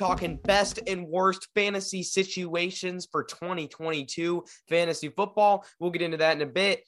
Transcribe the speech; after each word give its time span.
talking 0.00 0.38
best 0.44 0.80
and 0.86 1.06
worst 1.06 1.46
fantasy 1.54 2.02
situations 2.02 3.06
for 3.12 3.22
2022 3.22 4.42
fantasy 4.66 5.10
football. 5.10 5.62
We'll 5.78 5.90
get 5.90 6.00
into 6.00 6.16
that 6.16 6.34
in 6.34 6.40
a 6.40 6.46
bit. 6.46 6.84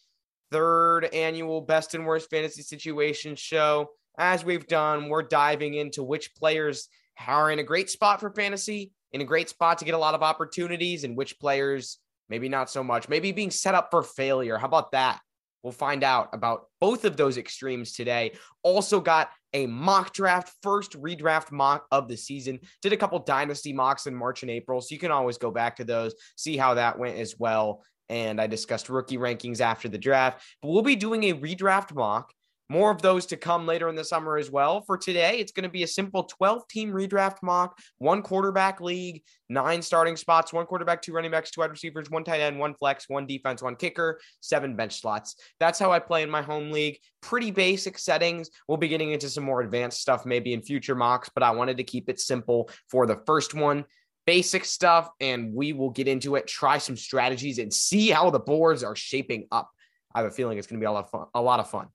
Third 0.50 1.04
annual 1.12 1.60
best 1.60 1.95
and 1.95 2.06
worst 2.06 2.30
fantasy 2.30 2.62
situation 2.62 3.37
show. 3.37 3.90
As 4.18 4.46
we've 4.46 4.66
done, 4.66 5.10
we're 5.10 5.23
diving 5.23 5.74
into 5.74 6.02
which 6.02 6.34
players 6.34 6.88
are 7.27 7.51
in 7.51 7.59
a 7.59 7.62
great 7.62 7.90
spot 7.90 8.18
for 8.18 8.32
fantasy, 8.32 8.92
in 9.12 9.20
a 9.20 9.24
great 9.24 9.51
spot 9.51 9.79
to 9.79 9.84
get 9.84 9.95
a 9.95 9.98
lot 9.98 10.15
of 10.15 10.23
opportunities, 10.23 11.04
and 11.04 11.15
which 11.15 11.38
players 11.38 11.98
maybe 12.30 12.48
not 12.48 12.70
so 12.70 12.82
much, 12.82 13.10
maybe 13.10 13.30
being 13.30 13.51
set 13.51 13.74
up 13.74 13.90
for 13.90 14.02
failure. 14.02 14.56
How 14.56 14.68
about 14.68 14.92
that? 14.92 15.20
We'll 15.62 15.73
find 15.73 16.02
out 16.02 16.29
about 16.33 16.66
both 16.80 17.05
of 17.05 17.16
those 17.16 17.39
extremes 17.39 17.93
today. 17.93 18.33
Also, 18.62 19.01
got 19.01 19.30
a 19.52 19.66
mock 19.66 20.12
draft, 20.12 20.52
first 20.62 20.93
redraft 21.01 21.52
mock 21.52 21.87
of 21.91 22.09
the 22.09 22.16
season. 22.16 22.59
Did 22.80 22.93
a 22.93 22.97
couple 22.97 23.19
dynasty 23.21 23.73
mocks 23.73 24.07
in 24.07 24.15
March 24.15 24.43
and 24.43 24.51
April. 24.51 24.80
So 24.80 24.88
you 24.93 24.98
can 24.98 25.11
always 25.11 25.38
go 25.38 25.51
back 25.51 25.77
to 25.77 25.85
those, 25.85 26.15
see 26.37 26.57
how 26.57 26.75
that 26.75 26.98
went 26.98 27.19
as 27.19 27.38
well. 27.38 27.83
And 28.09 28.41
I 28.41 28.47
discussed 28.47 28.88
rookie 28.88 29.19
rankings 29.19 29.61
after 29.61 29.88
the 29.88 29.98
draft. 29.98 30.43
But 30.61 30.71
we'll 30.71 30.83
be 30.83 30.97
doing 30.97 31.25
a 31.25 31.35
redraft 31.35 31.95
mock 31.95 32.32
more 32.73 32.90
of 32.90 33.02
those 33.02 33.26
to 33.26 33.37
come 33.37 33.66
later 33.66 33.90
in 33.90 33.95
the 33.95 34.02
summer 34.02 34.38
as 34.38 34.51
well. 34.51 34.80
For 34.80 34.96
today, 34.96 35.38
it's 35.38 35.52
going 35.52 35.65
to 35.65 35.68
be 35.68 35.82
a 35.82 35.87
simple 35.87 36.24
12 36.24 36.66
team 36.68 36.90
redraft 36.90 37.42
mock, 37.42 37.79
one 37.98 38.23
quarterback 38.23 38.80
league, 38.80 39.23
nine 39.51 39.82
starting 39.82 40.16
spots, 40.16 40.54
one 40.54 40.64
quarterback, 40.64 41.02
two 41.02 41.12
running 41.12 41.30
backs, 41.30 41.51
two 41.51 41.60
wide 41.60 41.70
receivers, 41.70 42.09
one 42.10 42.24
tight 42.24 42.40
end, 42.40 42.59
one 42.59 42.73
flex, 42.74 43.10
one 43.10 43.26
defense, 43.26 43.62
one 43.62 43.76
kicker, 43.76 44.18
seven 44.40 44.74
bench 44.74 45.02
slots. 45.02 45.37
That's 45.60 45.79
how 45.79 45.92
I 45.92 45.98
play 45.98 46.23
in 46.23 46.30
my 46.30 46.40
home 46.40 46.70
league. 46.70 46.98
Pretty 47.20 47.51
basic 47.51 47.98
settings. 47.98 48.48
We'll 48.66 48.79
be 48.79 48.88
getting 48.88 49.12
into 49.12 49.29
some 49.29 49.45
more 49.45 49.60
advanced 49.60 50.01
stuff 50.01 50.24
maybe 50.24 50.54
in 50.54 50.62
future 50.62 50.95
mocks, 50.95 51.29
but 51.34 51.42
I 51.42 51.51
wanted 51.51 51.76
to 51.76 51.84
keep 51.84 52.09
it 52.09 52.20
simple 52.20 52.70
for 52.88 53.07
the 53.07 53.20
first 53.26 53.52
one 53.52 53.84
basic 54.24 54.64
stuff 54.64 55.10
and 55.20 55.52
we 55.52 55.73
will 55.73 55.90
get 55.90 56.09
into 56.09 56.36
it, 56.36 56.46
try 56.46 56.79
some 56.79 56.96
strategies 56.96 57.59
and 57.59 57.74
see 57.74 58.09
how 58.09 58.30
the 58.30 58.38
boards 58.38 58.84
are 58.84 58.96
shaping 58.96 59.46
up. 59.51 59.68
I 60.14 60.20
have 60.20 60.30
a 60.30 60.34
feeling 60.34 60.59
it's 60.59 60.66
going 60.66 60.79
to 60.79 60.84
be 60.84 60.86
a 60.86 60.92
lot 60.92 61.04
of 61.04 61.10
fun. 61.10 61.26
A 61.34 61.42
lot 61.42 61.60
of 61.60 61.70
fun. 61.70 61.88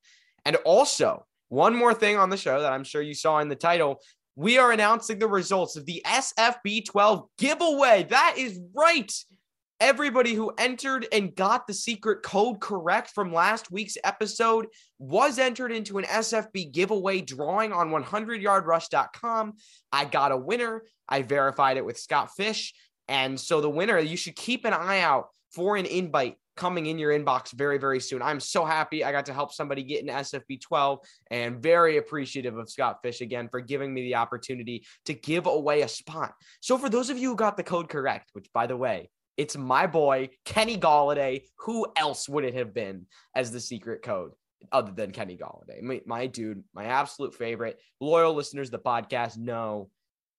And 0.48 0.56
also, 0.64 1.26
one 1.50 1.76
more 1.76 1.94
thing 1.94 2.16
on 2.16 2.30
the 2.30 2.38
show 2.38 2.62
that 2.62 2.72
I'm 2.72 2.86
sure 2.86 3.02
you 3.02 3.14
saw 3.14 3.40
in 3.40 3.50
the 3.50 3.56
title. 3.56 4.00
We 4.38 4.58
are 4.58 4.72
announcing 4.72 5.20
the 5.20 5.28
results 5.28 5.76
of 5.76 5.86
the 5.86 6.02
SFB12 6.06 7.28
giveaway. 7.38 8.08
That 8.10 8.36
is 8.38 8.58
right. 8.74 9.12
Everybody 9.82 10.36
who 10.36 10.54
entered 10.58 11.06
and 11.12 11.36
got 11.36 11.68
the 11.68 11.74
secret 11.74 12.24
code 12.24 12.62
correct 12.62 13.10
from 13.10 13.34
last 13.34 13.72
week's 13.72 13.98
episode 14.06 14.68
was 15.00 15.38
entered 15.38 15.74
into 15.74 15.98
an 15.98 16.06
SFB 16.06 16.72
giveaway 16.72 17.20
drawing 17.20 17.74
on 17.74 17.90
100yardrush.com. 17.90 19.54
I 19.92 20.06
got 20.06 20.32
a 20.32 20.38
winner. 20.38 20.84
I 21.10 21.24
verified 21.24 21.76
it 21.76 21.86
with 21.86 22.00
Scott 22.00 22.30
Fish. 22.38 22.74
And 23.10 23.38
so 23.38 23.60
the 23.60 23.70
winner, 23.70 24.00
you 24.00 24.16
should 24.16 24.38
keep 24.38 24.64
an 24.64 24.72
eye 24.72 25.02
out 25.02 25.28
for 25.52 25.76
an 25.76 25.86
invite 25.86 26.38
coming 26.58 26.88
in 26.88 27.00
your 27.00 27.18
inbox 27.18 27.54
very, 27.54 27.78
very 27.78 28.00
soon. 28.00 28.22
I'm 28.22 28.40
so 28.40 28.66
happy 28.66 29.04
I 29.04 29.12
got 29.12 29.26
to 29.28 29.34
help 29.34 29.54
somebody 29.54 29.84
get 29.84 30.04
an 30.04 30.10
SFB 30.10 30.60
12 30.62 31.00
and 31.32 31.62
very 31.62 31.98
appreciative 31.98 32.58
of 32.58 32.70
Scott 32.70 32.98
Fish 33.02 33.22
again 33.22 33.48
for 33.50 33.62
giving 33.62 33.94
me 33.94 34.04
the 34.04 34.16
opportunity 34.16 34.86
to 35.06 35.14
give 35.14 35.46
away 35.46 35.84
a 35.84 35.88
spot. 35.88 36.34
So, 36.60 36.78
for 36.78 36.90
those 36.90 37.10
of 37.10 37.18
you 37.18 37.30
who 37.30 37.36
got 37.36 37.56
the 37.56 37.64
code 37.64 37.90
correct, 37.90 38.32
which 38.34 38.52
by 38.54 38.68
the 38.68 38.76
way, 38.76 39.10
it's 39.38 39.56
my 39.56 39.86
boy, 39.86 40.30
Kenny 40.46 40.78
Golladay. 40.78 41.44
Who 41.60 41.86
else 41.96 42.28
would 42.28 42.44
it 42.44 42.56
have 42.56 42.74
been 42.74 43.06
as 43.36 43.52
the 43.52 43.60
secret 43.60 44.02
code? 44.02 44.32
Other 44.72 44.92
than 44.92 45.12
Kenny 45.12 45.38
Golladay, 45.38 45.84
my, 45.84 46.02
my 46.08 46.26
dude, 46.26 46.64
my 46.74 46.86
absolute 46.86 47.36
favorite. 47.36 47.80
Loyal 48.02 48.34
listeners 48.34 48.72
the 48.72 48.80
podcast 48.80 49.38
know 49.38 49.92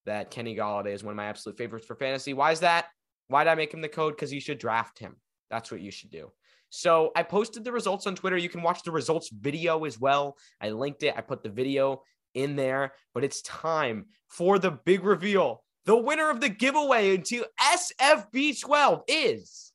that 0.06 0.32
Kenny 0.32 0.56
Golladay 0.56 0.92
is 0.92 1.04
one 1.04 1.12
of 1.12 1.16
my 1.16 1.26
absolute 1.26 1.56
favorites 1.56 1.86
for 1.86 1.94
fantasy. 1.94 2.34
Why 2.34 2.50
is 2.50 2.60
that? 2.60 2.86
Why 3.28 3.44
did 3.44 3.50
I 3.50 3.54
make 3.54 3.72
him 3.72 3.80
the 3.80 3.88
code? 3.88 4.16
Because 4.16 4.32
you 4.32 4.40
should 4.40 4.58
draft 4.58 4.98
him. 4.98 5.16
That's 5.50 5.70
what 5.70 5.80
you 5.80 5.90
should 5.90 6.10
do. 6.10 6.30
So 6.70 7.12
I 7.16 7.22
posted 7.22 7.64
the 7.64 7.72
results 7.72 8.06
on 8.06 8.14
Twitter. 8.14 8.36
You 8.36 8.50
can 8.50 8.62
watch 8.62 8.82
the 8.82 8.90
results 8.90 9.30
video 9.30 9.84
as 9.84 9.98
well. 9.98 10.36
I 10.60 10.70
linked 10.70 11.02
it. 11.02 11.14
I 11.16 11.22
put 11.22 11.42
the 11.42 11.48
video 11.48 12.02
in 12.34 12.56
there, 12.56 12.92
but 13.14 13.24
it's 13.24 13.40
time 13.42 14.06
for 14.28 14.58
the 14.58 14.70
big 14.70 15.04
reveal. 15.04 15.62
The 15.86 15.96
winner 15.96 16.28
of 16.28 16.40
the 16.40 16.50
giveaway 16.50 17.14
into 17.14 17.44
SFB 17.60 18.60
12 18.60 19.04
is 19.08 19.72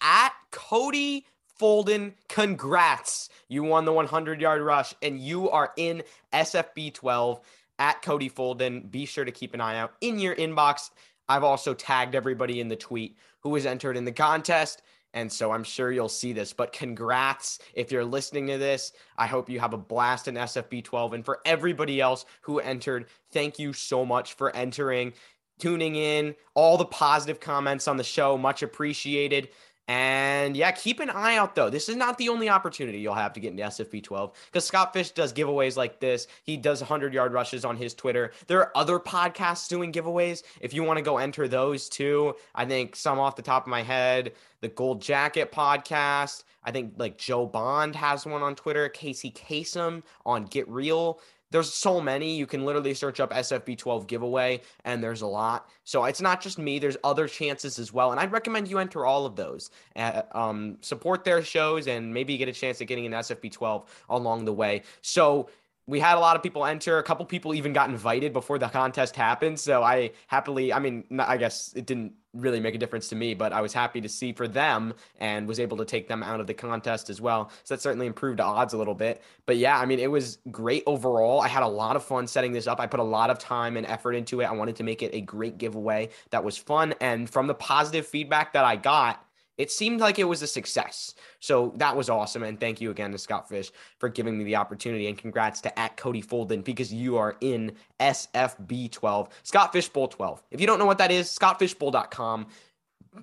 at 0.00 0.32
Cody 0.52 1.26
Folden. 1.60 2.14
Congrats. 2.28 3.28
You 3.48 3.64
won 3.64 3.84
the 3.84 3.92
100 3.92 4.40
yard 4.40 4.62
rush 4.62 4.94
and 5.02 5.18
you 5.18 5.50
are 5.50 5.72
in 5.76 6.04
SFB 6.32 6.94
12 6.94 7.40
at 7.80 8.02
Cody 8.02 8.30
Folden. 8.30 8.88
Be 8.90 9.06
sure 9.06 9.24
to 9.24 9.32
keep 9.32 9.54
an 9.54 9.60
eye 9.60 9.78
out 9.78 9.94
in 10.00 10.20
your 10.20 10.36
inbox. 10.36 10.90
I've 11.28 11.42
also 11.44 11.74
tagged 11.74 12.14
everybody 12.14 12.60
in 12.60 12.68
the 12.68 12.76
tweet 12.76 13.16
who 13.40 13.50
was 13.50 13.66
entered 13.66 13.96
in 13.96 14.04
the 14.04 14.12
contest. 14.12 14.82
And 15.12 15.32
so 15.32 15.50
I'm 15.50 15.64
sure 15.64 15.90
you'll 15.90 16.08
see 16.08 16.32
this, 16.32 16.52
but 16.52 16.72
congrats 16.72 17.58
if 17.74 17.90
you're 17.90 18.04
listening 18.04 18.46
to 18.46 18.58
this. 18.58 18.92
I 19.18 19.26
hope 19.26 19.50
you 19.50 19.58
have 19.58 19.72
a 19.72 19.78
blast 19.78 20.28
in 20.28 20.36
SFB 20.36 20.84
12. 20.84 21.14
And 21.14 21.24
for 21.24 21.40
everybody 21.44 22.00
else 22.00 22.24
who 22.42 22.60
entered, 22.60 23.06
thank 23.32 23.58
you 23.58 23.72
so 23.72 24.04
much 24.04 24.34
for 24.34 24.54
entering, 24.54 25.12
tuning 25.58 25.96
in, 25.96 26.36
all 26.54 26.76
the 26.76 26.84
positive 26.84 27.40
comments 27.40 27.88
on 27.88 27.96
the 27.96 28.04
show. 28.04 28.38
Much 28.38 28.62
appreciated. 28.62 29.48
And 29.90 30.56
yeah, 30.56 30.70
keep 30.70 31.00
an 31.00 31.10
eye 31.10 31.34
out 31.34 31.56
though. 31.56 31.68
This 31.68 31.88
is 31.88 31.96
not 31.96 32.16
the 32.16 32.28
only 32.28 32.48
opportunity 32.48 33.00
you'll 33.00 33.12
have 33.14 33.32
to 33.32 33.40
get 33.40 33.50
into 33.50 33.64
SFB 33.64 34.04
12 34.04 34.30
because 34.46 34.64
Scott 34.64 34.92
Fish 34.92 35.10
does 35.10 35.32
giveaways 35.32 35.76
like 35.76 35.98
this. 35.98 36.28
He 36.44 36.56
does 36.56 36.80
100 36.80 37.12
yard 37.12 37.32
rushes 37.32 37.64
on 37.64 37.76
his 37.76 37.92
Twitter. 37.92 38.30
There 38.46 38.60
are 38.60 38.70
other 38.76 39.00
podcasts 39.00 39.68
doing 39.68 39.92
giveaways. 39.92 40.44
If 40.60 40.72
you 40.72 40.84
want 40.84 40.98
to 40.98 41.02
go 41.02 41.18
enter 41.18 41.48
those 41.48 41.88
too, 41.88 42.36
I 42.54 42.66
think 42.66 42.94
some 42.94 43.18
off 43.18 43.34
the 43.34 43.42
top 43.42 43.64
of 43.64 43.68
my 43.68 43.82
head, 43.82 44.34
the 44.60 44.68
Gold 44.68 45.02
Jacket 45.02 45.50
podcast. 45.50 46.44
I 46.62 46.70
think 46.70 46.94
like 46.96 47.18
Joe 47.18 47.44
Bond 47.44 47.96
has 47.96 48.24
one 48.24 48.42
on 48.42 48.54
Twitter. 48.54 48.88
Casey 48.88 49.32
Kasem 49.32 50.04
on 50.24 50.44
Get 50.44 50.68
Real 50.68 51.18
there's 51.50 51.72
so 51.72 52.00
many. 52.00 52.36
You 52.36 52.46
can 52.46 52.64
literally 52.64 52.94
search 52.94 53.20
up 53.20 53.32
SFB12 53.32 54.06
giveaway, 54.06 54.62
and 54.84 55.02
there's 55.02 55.22
a 55.22 55.26
lot. 55.26 55.68
So 55.84 56.04
it's 56.04 56.20
not 56.20 56.40
just 56.40 56.58
me. 56.58 56.78
There's 56.78 56.96
other 57.02 57.26
chances 57.26 57.78
as 57.78 57.92
well, 57.92 58.12
and 58.12 58.20
I'd 58.20 58.32
recommend 58.32 58.68
you 58.68 58.78
enter 58.78 59.04
all 59.04 59.26
of 59.26 59.36
those. 59.36 59.70
Uh, 59.96 60.22
um, 60.32 60.78
support 60.80 61.24
their 61.24 61.42
shows, 61.42 61.86
and 61.86 62.12
maybe 62.12 62.36
get 62.36 62.48
a 62.48 62.52
chance 62.52 62.80
at 62.80 62.86
getting 62.86 63.06
an 63.06 63.12
SFB12 63.12 63.86
along 64.08 64.44
the 64.44 64.52
way. 64.52 64.82
So 65.02 65.48
we 65.86 65.98
had 65.98 66.16
a 66.16 66.20
lot 66.20 66.36
of 66.36 66.42
people 66.42 66.64
enter. 66.64 66.98
A 66.98 67.02
couple 67.02 67.26
people 67.26 67.52
even 67.52 67.72
got 67.72 67.90
invited 67.90 68.32
before 68.32 68.58
the 68.58 68.68
contest 68.68 69.16
happened. 69.16 69.58
So 69.58 69.82
I 69.82 70.12
happily, 70.28 70.72
I 70.72 70.78
mean, 70.78 71.04
I 71.18 71.36
guess 71.36 71.72
it 71.74 71.86
didn't 71.86 72.12
really 72.34 72.60
make 72.60 72.74
a 72.74 72.78
difference 72.78 73.08
to 73.08 73.16
me, 73.16 73.34
but 73.34 73.52
I 73.52 73.60
was 73.60 73.72
happy 73.72 74.00
to 74.00 74.08
see 74.08 74.32
for 74.32 74.46
them 74.46 74.94
and 75.18 75.48
was 75.48 75.58
able 75.58 75.76
to 75.78 75.84
take 75.84 76.08
them 76.08 76.22
out 76.22 76.40
of 76.40 76.46
the 76.46 76.54
contest 76.54 77.10
as 77.10 77.20
well. 77.20 77.50
So 77.64 77.74
that 77.74 77.80
certainly 77.80 78.06
improved 78.06 78.40
odds 78.40 78.72
a 78.72 78.78
little 78.78 78.94
bit. 78.94 79.22
But 79.46 79.56
yeah, 79.56 79.78
I 79.78 79.86
mean, 79.86 79.98
it 79.98 80.10
was 80.10 80.38
great 80.50 80.82
overall. 80.86 81.40
I 81.40 81.48
had 81.48 81.62
a 81.62 81.68
lot 81.68 81.96
of 81.96 82.04
fun 82.04 82.26
setting 82.26 82.52
this 82.52 82.66
up. 82.66 82.80
I 82.80 82.86
put 82.86 83.00
a 83.00 83.04
lot 83.04 83.30
of 83.30 83.38
time 83.38 83.76
and 83.76 83.86
effort 83.86 84.12
into 84.12 84.40
it. 84.40 84.44
I 84.44 84.52
wanted 84.52 84.76
to 84.76 84.84
make 84.84 85.02
it 85.02 85.14
a 85.14 85.20
great 85.20 85.58
giveaway 85.58 86.10
that 86.30 86.44
was 86.44 86.56
fun. 86.56 86.94
And 87.00 87.28
from 87.28 87.46
the 87.46 87.54
positive 87.54 88.06
feedback 88.06 88.52
that 88.52 88.64
I 88.64 88.76
got, 88.76 89.24
it 89.60 89.70
seemed 89.70 90.00
like 90.00 90.18
it 90.18 90.24
was 90.24 90.40
a 90.40 90.46
success. 90.46 91.14
So 91.38 91.74
that 91.76 91.94
was 91.94 92.08
awesome. 92.08 92.42
And 92.44 92.58
thank 92.58 92.80
you 92.80 92.90
again 92.90 93.12
to 93.12 93.18
Scott 93.18 93.46
Fish 93.46 93.70
for 93.98 94.08
giving 94.08 94.38
me 94.38 94.44
the 94.44 94.56
opportunity. 94.56 95.06
And 95.06 95.18
congrats 95.18 95.60
to 95.60 95.78
at 95.78 95.98
Cody 95.98 96.22
Folden 96.22 96.64
because 96.64 96.90
you 96.90 97.18
are 97.18 97.36
in 97.42 97.72
SFB 98.00 98.90
12, 98.90 99.28
Scott 99.42 99.70
Fish 99.70 99.90
Bowl 99.90 100.08
12. 100.08 100.42
If 100.50 100.62
you 100.62 100.66
don't 100.66 100.78
know 100.78 100.86
what 100.86 100.96
that 100.96 101.10
is, 101.10 101.28
scottfishbowl.com, 101.28 102.46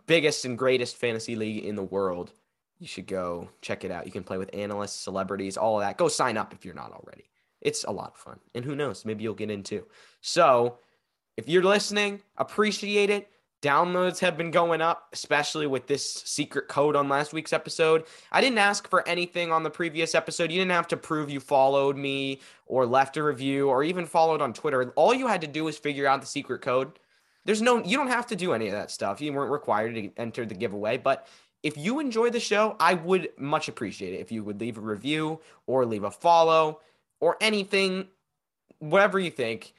biggest 0.06 0.45
and 0.45 0.56
greatest 0.56 0.98
fantasy 0.98 1.36
league 1.36 1.66
in 1.66 1.75
the 1.75 1.81
world. 1.81 2.34
You 2.78 2.86
should 2.86 3.07
go 3.07 3.50
check 3.62 3.83
it 3.83 3.90
out. 3.90 4.06
You 4.06 4.12
can 4.12 4.24
play 4.24 4.38
with 4.38 4.51
analysts, 4.54 4.94
celebrities, 4.94 5.57
all 5.57 5.80
of 5.80 5.88
that. 5.88 5.98
Go 5.98 6.07
sign 6.07 6.38
up 6.38 6.54
if 6.54 6.63
you're 6.63 6.75
not 6.75 6.92
already. 6.92 7.24
It's 7.62 7.83
a 7.83 7.92
lot 7.92 8.12
of 8.13 8.18
fun. 8.18 8.40
And 8.54 8.63
who 8.63 8.75
knows, 8.75 9.06
maybe 9.06 9.24
you'll 9.24 9.33
get 9.33 9.50
in 9.50 9.63
too. 9.63 9.88
So 10.22 10.78
if 11.36 11.50
you're 11.50 11.63
listening, 11.63 12.22
appreciate 12.38 13.10
it. 13.10 13.31
Downloads 13.68 14.19
have 14.19 14.38
been 14.38 14.50
going 14.50 14.80
up, 14.80 15.10
especially 15.12 15.68
with 15.68 15.88
this 15.88 16.24
secret 16.24 16.69
code 16.69 16.96
on 16.96 17.10
last 17.10 17.34
week's 17.34 17.52
episode. 17.52 18.06
I 18.31 18.40
didn't 18.40 18.60
ask 18.60 18.90
for 18.90 19.06
anything 19.06 19.52
on 19.52 19.64
the 19.64 19.69
previous 19.69 20.16
episode. 20.16 20.54
You 20.54 20.60
didn't 20.60 20.72
have 20.72 20.88
to 20.88 20.96
prove 20.96 21.30
you 21.30 21.42
followed 21.42 21.98
me 21.98 22.40
or 22.66 22.86
left 22.86 23.18
a 23.18 23.24
review 23.24 23.68
or 23.68 23.84
even 23.84 24.06
followed 24.06 24.42
on 24.42 24.54
Twitter. 24.54 24.94
All 24.96 25.14
you 25.14 25.28
had 25.28 25.42
to 25.42 25.48
do 25.48 25.66
was 25.66 25.78
figure 25.78 26.08
out 26.08 26.22
the 26.22 26.28
secret 26.28 26.62
code. 26.62 26.98
There's 27.44 27.62
no, 27.62 27.84
you 27.84 27.98
don't 27.98 28.08
have 28.08 28.25
to 28.28 28.38
do 28.38 28.54
any 28.54 28.68
of 28.68 28.72
that 28.72 28.90
stuff. 28.90 29.19
You 29.19 29.34
weren't 29.34 29.52
required 29.52 29.96
to 29.96 30.12
enter 30.16 30.46
the 30.46 30.56
giveaway. 30.56 30.96
But 30.96 31.28
if 31.62 31.75
you 31.75 32.00
enjoy 32.00 32.30
the 32.30 32.40
show, 32.40 32.78
I 32.80 32.94
would 32.94 33.31
much 33.38 33.68
appreciate 33.68 34.14
it 34.14 34.22
if 34.22 34.31
you 34.31 34.46
would 34.46 34.62
leave 34.62 34.78
a 34.78 34.81
review 34.81 35.42
or 35.66 35.86
leave 35.86 36.06
a 36.06 36.12
follow 36.12 36.80
or 37.19 37.36
anything, 37.42 38.08
whatever 38.80 39.19
you 39.19 39.30
think. 39.30 39.74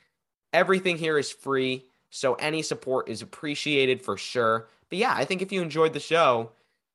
Everything 0.52 0.98
here 0.98 1.16
is 1.16 1.30
free 1.30 1.87
So 2.10 2.34
any 2.34 2.62
support 2.62 3.08
is 3.08 3.22
appreciated 3.22 4.02
for 4.02 4.16
sure. 4.16 4.68
But 4.88 4.98
yeah, 4.98 5.14
I 5.14 5.24
think 5.24 5.42
if 5.42 5.52
you 5.52 5.62
enjoyed 5.62 5.92
the 5.92 6.00
show, 6.00 6.50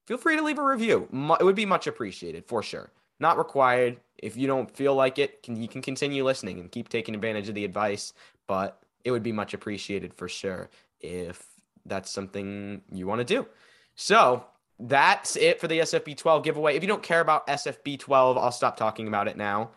feel 0.07 0.17
free 0.17 0.35
to 0.35 0.41
leave 0.41 0.59
a 0.59 0.63
review. 0.63 1.07
It 1.39 1.43
would 1.43 1.55
be 1.55 1.65
much 1.65 1.87
appreciated 1.87 2.45
for 2.45 2.63
sure. 2.63 2.89
Not 3.19 3.37
required. 3.37 3.97
If 4.17 4.35
you 4.35 4.47
don't 4.47 4.75
feel 4.75 4.95
like 4.95 5.19
it, 5.19 5.45
you 5.47 5.67
can 5.67 5.81
continue 5.81 6.23
listening 6.23 6.59
and 6.59 6.71
keep 6.71 6.89
taking 6.89 7.13
advantage 7.13 7.47
of 7.49 7.55
the 7.55 7.65
advice. 7.65 8.13
But 8.47 8.81
it 9.03 9.11
would 9.11 9.23
be 9.23 9.31
much 9.31 9.53
appreciated 9.53 10.13
for 10.13 10.27
sure 10.27 10.69
if 10.99 11.45
that's 11.85 12.09
something 12.09 12.81
you 12.91 13.05
want 13.05 13.19
to 13.19 13.25
do. 13.25 13.45
So 13.95 14.45
that's 14.79 15.35
it 15.35 15.61
for 15.61 15.67
the 15.67 15.79
SFB 15.79 16.17
12 16.17 16.43
giveaway. 16.43 16.75
If 16.75 16.81
you 16.81 16.87
don't 16.87 17.03
care 17.03 17.21
about 17.21 17.45
SFB 17.47 17.99
12, 17.99 18.37
I'll 18.37 18.51
stop 18.51 18.77
talking 18.77 19.07
about 19.07 19.27
it 19.27 19.37
now. 19.37 19.69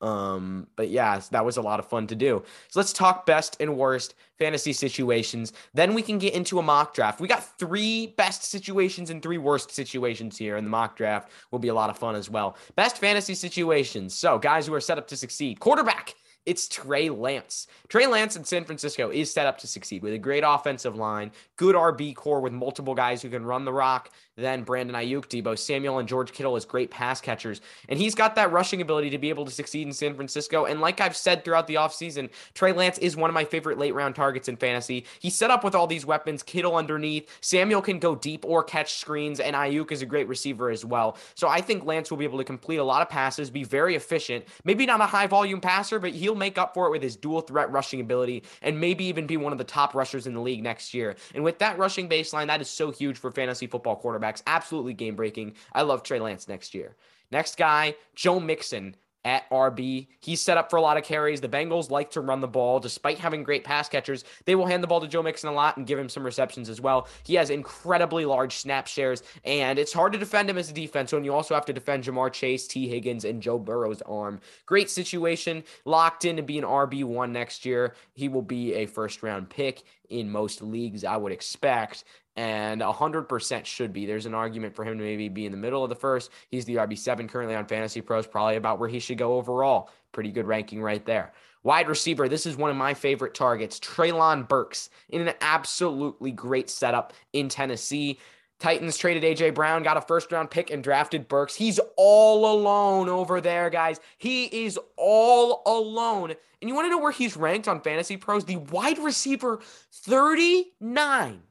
Um, 0.00 0.66
but 0.76 0.88
yeah, 0.88 1.20
that 1.30 1.44
was 1.44 1.56
a 1.56 1.62
lot 1.62 1.78
of 1.78 1.86
fun 1.86 2.06
to 2.08 2.14
do. 2.14 2.42
So 2.68 2.80
let's 2.80 2.92
talk 2.92 3.26
best 3.26 3.56
and 3.60 3.76
worst 3.76 4.14
fantasy 4.38 4.72
situations. 4.72 5.52
Then 5.74 5.94
we 5.94 6.02
can 6.02 6.18
get 6.18 6.34
into 6.34 6.58
a 6.58 6.62
mock 6.62 6.94
draft. 6.94 7.20
We 7.20 7.28
got 7.28 7.58
three 7.58 8.08
best 8.16 8.44
situations 8.44 9.10
and 9.10 9.22
three 9.22 9.38
worst 9.38 9.70
situations 9.70 10.38
here, 10.38 10.56
and 10.56 10.66
the 10.66 10.70
mock 10.70 10.96
draft 10.96 11.30
will 11.50 11.58
be 11.58 11.68
a 11.68 11.74
lot 11.74 11.90
of 11.90 11.98
fun 11.98 12.14
as 12.14 12.30
well. 12.30 12.56
Best 12.76 12.98
fantasy 12.98 13.34
situations. 13.34 14.14
So, 14.14 14.38
guys 14.38 14.66
who 14.66 14.74
are 14.74 14.80
set 14.80 14.98
up 14.98 15.06
to 15.08 15.16
succeed. 15.16 15.60
Quarterback. 15.60 16.14
It's 16.46 16.68
Trey 16.68 17.10
Lance. 17.10 17.66
Trey 17.88 18.06
Lance 18.06 18.34
in 18.34 18.44
San 18.44 18.64
Francisco 18.64 19.10
is 19.10 19.30
set 19.30 19.46
up 19.46 19.58
to 19.58 19.66
succeed 19.66 20.02
with 20.02 20.14
a 20.14 20.18
great 20.18 20.42
offensive 20.46 20.96
line, 20.96 21.32
good 21.56 21.74
RB 21.74 22.14
core 22.14 22.40
with 22.40 22.52
multiple 22.52 22.94
guys 22.94 23.20
who 23.20 23.28
can 23.28 23.44
run 23.44 23.66
the 23.66 23.72
rock. 23.72 24.10
Then 24.36 24.62
Brandon 24.62 24.96
Aiyuk, 24.96 25.26
Deebo 25.26 25.58
Samuel, 25.58 25.98
and 25.98 26.08
George 26.08 26.32
Kittle 26.32 26.56
as 26.56 26.64
great 26.64 26.90
pass 26.90 27.20
catchers. 27.20 27.60
And 27.90 27.98
he's 27.98 28.14
got 28.14 28.36
that 28.36 28.52
rushing 28.52 28.80
ability 28.80 29.10
to 29.10 29.18
be 29.18 29.28
able 29.28 29.44
to 29.44 29.50
succeed 29.50 29.86
in 29.86 29.92
San 29.92 30.14
Francisco. 30.14 30.64
And 30.64 30.80
like 30.80 31.00
I've 31.00 31.16
said 31.16 31.44
throughout 31.44 31.66
the 31.66 31.74
offseason, 31.74 32.30
Trey 32.54 32.72
Lance 32.72 32.96
is 32.98 33.16
one 33.16 33.28
of 33.28 33.34
my 33.34 33.44
favorite 33.44 33.78
late 33.78 33.94
round 33.94 34.14
targets 34.14 34.48
in 34.48 34.56
fantasy. 34.56 35.04
He's 35.18 35.36
set 35.36 35.50
up 35.50 35.62
with 35.62 35.74
all 35.74 35.86
these 35.86 36.06
weapons, 36.06 36.42
Kittle 36.42 36.76
underneath. 36.76 37.28
Samuel 37.42 37.82
can 37.82 37.98
go 37.98 38.14
deep 38.14 38.46
or 38.46 38.64
catch 38.64 38.94
screens, 38.94 39.40
and 39.40 39.54
Aiyuk 39.54 39.92
is 39.92 40.00
a 40.00 40.06
great 40.06 40.26
receiver 40.26 40.70
as 40.70 40.86
well. 40.86 41.18
So 41.34 41.48
I 41.48 41.60
think 41.60 41.84
Lance 41.84 42.10
will 42.10 42.18
be 42.18 42.24
able 42.24 42.38
to 42.38 42.44
complete 42.44 42.78
a 42.78 42.84
lot 42.84 43.02
of 43.02 43.10
passes, 43.10 43.50
be 43.50 43.64
very 43.64 43.94
efficient. 43.94 44.46
Maybe 44.64 44.86
not 44.86 45.02
a 45.02 45.06
high 45.06 45.26
volume 45.26 45.60
passer, 45.60 45.98
but 45.98 46.12
he'll 46.12 46.29
make 46.34 46.58
up 46.58 46.74
for 46.74 46.86
it 46.86 46.90
with 46.90 47.02
his 47.02 47.16
dual 47.16 47.40
threat 47.40 47.70
rushing 47.70 48.00
ability 48.00 48.44
and 48.62 48.80
maybe 48.80 49.04
even 49.04 49.26
be 49.26 49.36
one 49.36 49.52
of 49.52 49.58
the 49.58 49.64
top 49.64 49.94
rushers 49.94 50.26
in 50.26 50.34
the 50.34 50.40
league 50.40 50.62
next 50.62 50.94
year. 50.94 51.16
And 51.34 51.44
with 51.44 51.58
that 51.58 51.78
rushing 51.78 52.08
baseline, 52.08 52.46
that 52.48 52.60
is 52.60 52.70
so 52.70 52.90
huge 52.90 53.18
for 53.18 53.30
fantasy 53.30 53.66
football 53.66 54.00
quarterbacks. 54.00 54.42
Absolutely 54.46 54.94
game 54.94 55.16
breaking. 55.16 55.54
I 55.72 55.82
love 55.82 56.02
Trey 56.02 56.20
Lance 56.20 56.48
next 56.48 56.74
year. 56.74 56.96
Next 57.30 57.56
guy, 57.56 57.94
Joe 58.14 58.40
Mixon 58.40 58.96
at 59.24 59.48
RB. 59.50 60.08
He's 60.20 60.40
set 60.40 60.56
up 60.56 60.70
for 60.70 60.76
a 60.76 60.80
lot 60.82 60.96
of 60.96 61.04
carries. 61.04 61.40
The 61.40 61.48
Bengals 61.48 61.90
like 61.90 62.10
to 62.12 62.20
run 62.20 62.40
the 62.40 62.48
ball. 62.48 62.80
Despite 62.80 63.18
having 63.18 63.42
great 63.42 63.64
pass 63.64 63.88
catchers, 63.88 64.24
they 64.44 64.54
will 64.54 64.66
hand 64.66 64.82
the 64.82 64.86
ball 64.86 65.00
to 65.00 65.08
Joe 65.08 65.22
Mixon 65.22 65.50
a 65.50 65.52
lot 65.52 65.76
and 65.76 65.86
give 65.86 65.98
him 65.98 66.08
some 66.08 66.24
receptions 66.24 66.68
as 66.68 66.80
well. 66.80 67.08
He 67.24 67.34
has 67.34 67.50
incredibly 67.50 68.24
large 68.24 68.56
snap 68.56 68.86
shares, 68.86 69.22
and 69.44 69.78
it's 69.78 69.92
hard 69.92 70.12
to 70.12 70.18
defend 70.18 70.48
him 70.48 70.58
as 70.58 70.70
a 70.70 70.74
defense 70.74 71.12
when 71.12 71.24
you 71.24 71.34
also 71.34 71.54
have 71.54 71.66
to 71.66 71.72
defend 71.72 72.04
Ja'Marr 72.04 72.32
Chase, 72.32 72.66
Tee 72.66 72.88
Higgins, 72.88 73.24
and 73.24 73.42
Joe 73.42 73.58
Burrow's 73.58 74.02
arm. 74.02 74.40
Great 74.66 74.90
situation. 74.90 75.64
Locked 75.84 76.24
in 76.24 76.36
to 76.36 76.42
be 76.42 76.58
an 76.58 76.64
RB1 76.64 77.30
next 77.30 77.64
year. 77.64 77.94
He 78.14 78.28
will 78.28 78.42
be 78.42 78.74
a 78.74 78.86
first 78.86 79.22
round 79.22 79.50
pick 79.50 79.82
in 80.10 80.30
most 80.30 80.62
leagues, 80.62 81.04
I 81.04 81.16
would 81.16 81.32
expect 81.32 82.04
and 82.36 82.80
100% 82.80 83.64
should 83.64 83.92
be. 83.92 84.06
There's 84.06 84.26
an 84.26 84.34
argument 84.34 84.74
for 84.74 84.84
him 84.84 84.96
to 84.98 85.04
maybe 85.04 85.28
be 85.28 85.46
in 85.46 85.52
the 85.52 85.58
middle 85.58 85.82
of 85.82 85.90
the 85.90 85.96
first. 85.96 86.30
He's 86.48 86.64
the 86.64 86.76
RB7 86.76 87.28
currently 87.28 87.54
on 87.54 87.66
Fantasy 87.66 88.00
Pros, 88.00 88.26
probably 88.26 88.56
about 88.56 88.78
where 88.78 88.88
he 88.88 88.98
should 88.98 89.18
go 89.18 89.34
overall. 89.34 89.90
Pretty 90.12 90.30
good 90.30 90.46
ranking 90.46 90.80
right 90.80 91.04
there. 91.04 91.32
Wide 91.62 91.88
receiver, 91.88 92.28
this 92.28 92.46
is 92.46 92.56
one 92.56 92.70
of 92.70 92.76
my 92.76 92.94
favorite 92.94 93.34
targets. 93.34 93.78
Treylon 93.78 94.48
Burks 94.48 94.88
in 95.10 95.26
an 95.26 95.34
absolutely 95.42 96.30
great 96.30 96.70
setup 96.70 97.12
in 97.34 97.48
Tennessee. 97.48 98.18
Titans 98.60 98.98
traded 98.98 99.22
AJ 99.22 99.54
Brown, 99.54 99.82
got 99.82 99.96
a 99.96 100.02
first 100.02 100.30
round 100.30 100.50
pick, 100.50 100.70
and 100.70 100.84
drafted 100.84 101.26
Burks. 101.28 101.56
He's 101.56 101.80
all 101.96 102.52
alone 102.52 103.08
over 103.08 103.40
there, 103.40 103.70
guys. 103.70 104.00
He 104.18 104.44
is 104.64 104.78
all 104.96 105.62
alone. 105.66 106.34
And 106.60 106.68
you 106.68 106.74
want 106.74 106.84
to 106.84 106.90
know 106.90 106.98
where 106.98 107.10
he's 107.10 107.36
ranked 107.36 107.68
on 107.68 107.80
Fantasy 107.80 108.18
Pros? 108.18 108.44
The 108.44 108.56
wide 108.56 108.98
receiver 108.98 109.60
39 109.92 111.42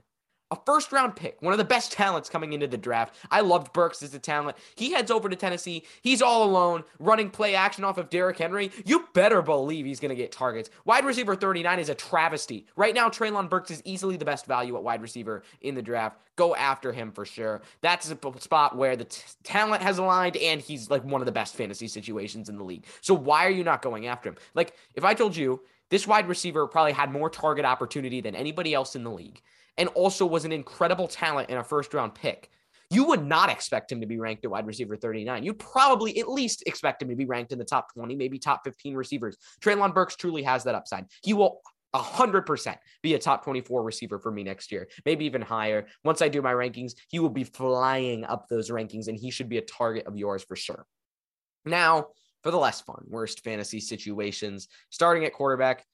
a 0.51 0.57
first 0.65 0.91
round 0.91 1.15
pick, 1.15 1.41
one 1.41 1.53
of 1.53 1.57
the 1.59 1.63
best 1.63 1.91
talents 1.91 2.29
coming 2.29 2.53
into 2.53 2.67
the 2.67 2.77
draft. 2.77 3.15
I 3.29 3.41
loved 3.41 3.71
Burks 3.71 4.01
as 4.01 4.13
a 4.13 4.19
talent. 4.19 4.57
He 4.75 4.91
heads 4.91 5.11
over 5.11 5.29
to 5.29 5.35
Tennessee. 5.35 5.83
He's 6.01 6.21
all 6.21 6.43
alone, 6.43 6.83
running 6.99 7.29
play 7.29 7.55
action 7.55 7.83
off 7.83 7.97
of 7.97 8.09
Derrick 8.09 8.37
Henry. 8.37 8.71
You 8.85 9.07
better 9.13 9.41
believe 9.41 9.85
he's 9.85 9.99
going 9.99 10.09
to 10.09 10.15
get 10.15 10.31
targets. 10.31 10.69
Wide 10.85 11.05
receiver 11.05 11.35
39 11.35 11.79
is 11.79 11.89
a 11.89 11.95
travesty. 11.95 12.65
Right 12.75 12.95
now, 12.95 13.09
Treylon 13.09 13.49
Burks 13.49 13.69
is 13.69 13.81
easily 13.85 14.17
the 14.17 14.25
best 14.25 14.45
value 14.47 14.75
at 14.75 14.83
wide 14.83 15.01
receiver 15.01 15.43
in 15.61 15.75
the 15.75 15.81
draft. 15.81 16.19
Go 16.35 16.55
after 16.55 16.91
him 16.91 17.11
for 17.11 17.25
sure. 17.25 17.61
That's 17.81 18.09
a 18.09 18.17
spot 18.39 18.75
where 18.75 18.95
the 18.95 19.05
t- 19.05 19.21
talent 19.43 19.83
has 19.83 19.97
aligned 19.97 20.37
and 20.37 20.61
he's 20.61 20.89
like 20.89 21.03
one 21.03 21.21
of 21.21 21.25
the 21.25 21.31
best 21.31 21.55
fantasy 21.55 21.87
situations 21.87 22.49
in 22.49 22.57
the 22.57 22.63
league. 22.63 22.85
So 23.01 23.13
why 23.13 23.45
are 23.45 23.51
you 23.51 23.63
not 23.63 23.81
going 23.81 24.07
after 24.07 24.29
him? 24.29 24.35
Like, 24.55 24.73
if 24.95 25.03
I 25.03 25.13
told 25.13 25.35
you 25.35 25.61
this 25.89 26.07
wide 26.07 26.27
receiver 26.27 26.65
probably 26.65 26.93
had 26.93 27.11
more 27.11 27.29
target 27.29 27.65
opportunity 27.65 28.21
than 28.21 28.35
anybody 28.35 28.73
else 28.73 28.95
in 28.95 29.03
the 29.03 29.11
league 29.11 29.41
and 29.79 29.89
also 29.89 30.25
was 30.25 30.45
an 30.45 30.51
incredible 30.51 31.07
talent 31.07 31.49
in 31.49 31.57
a 31.57 31.63
first 31.63 31.93
round 31.93 32.13
pick. 32.13 32.49
You 32.91 33.05
would 33.05 33.25
not 33.25 33.49
expect 33.49 33.91
him 33.91 34.01
to 34.01 34.07
be 34.07 34.19
ranked 34.19 34.43
at 34.43 34.51
wide 34.51 34.67
receiver 34.67 34.95
39. 34.95 35.43
You'd 35.43 35.59
probably 35.59 36.19
at 36.19 36.29
least 36.29 36.63
expect 36.65 37.01
him 37.01 37.09
to 37.09 37.15
be 37.15 37.25
ranked 37.25 37.51
in 37.51 37.59
the 37.59 37.65
top 37.65 37.93
20, 37.93 38.15
maybe 38.15 38.37
top 38.37 38.61
15 38.63 38.95
receivers. 38.95 39.37
Treylon 39.61 39.93
Burks 39.93 40.15
truly 40.15 40.43
has 40.43 40.63
that 40.65 40.75
upside. 40.75 41.05
He 41.23 41.33
will 41.33 41.61
100% 41.95 42.75
be 43.01 43.13
a 43.13 43.19
top 43.19 43.43
24 43.43 43.83
receiver 43.83 44.19
for 44.19 44.31
me 44.31 44.43
next 44.43 44.71
year, 44.71 44.87
maybe 45.05 45.25
even 45.25 45.41
higher. 45.41 45.87
Once 46.03 46.21
I 46.21 46.29
do 46.29 46.41
my 46.41 46.53
rankings, 46.53 46.93
he 47.07 47.19
will 47.19 47.29
be 47.29 47.43
flying 47.43 48.25
up 48.25 48.47
those 48.47 48.69
rankings 48.69 49.07
and 49.07 49.17
he 49.17 49.31
should 49.31 49.49
be 49.49 49.57
a 49.59 49.63
target 49.63 50.05
of 50.07 50.17
yours 50.17 50.43
for 50.43 50.55
sure. 50.55 50.85
Now, 51.65 52.07
for 52.43 52.51
the 52.51 52.57
less 52.57 52.81
fun, 52.81 53.03
worst 53.07 53.43
fantasy 53.43 53.79
situations, 53.79 54.67
starting 54.89 55.25
at 55.25 55.33
quarterback, 55.33 55.85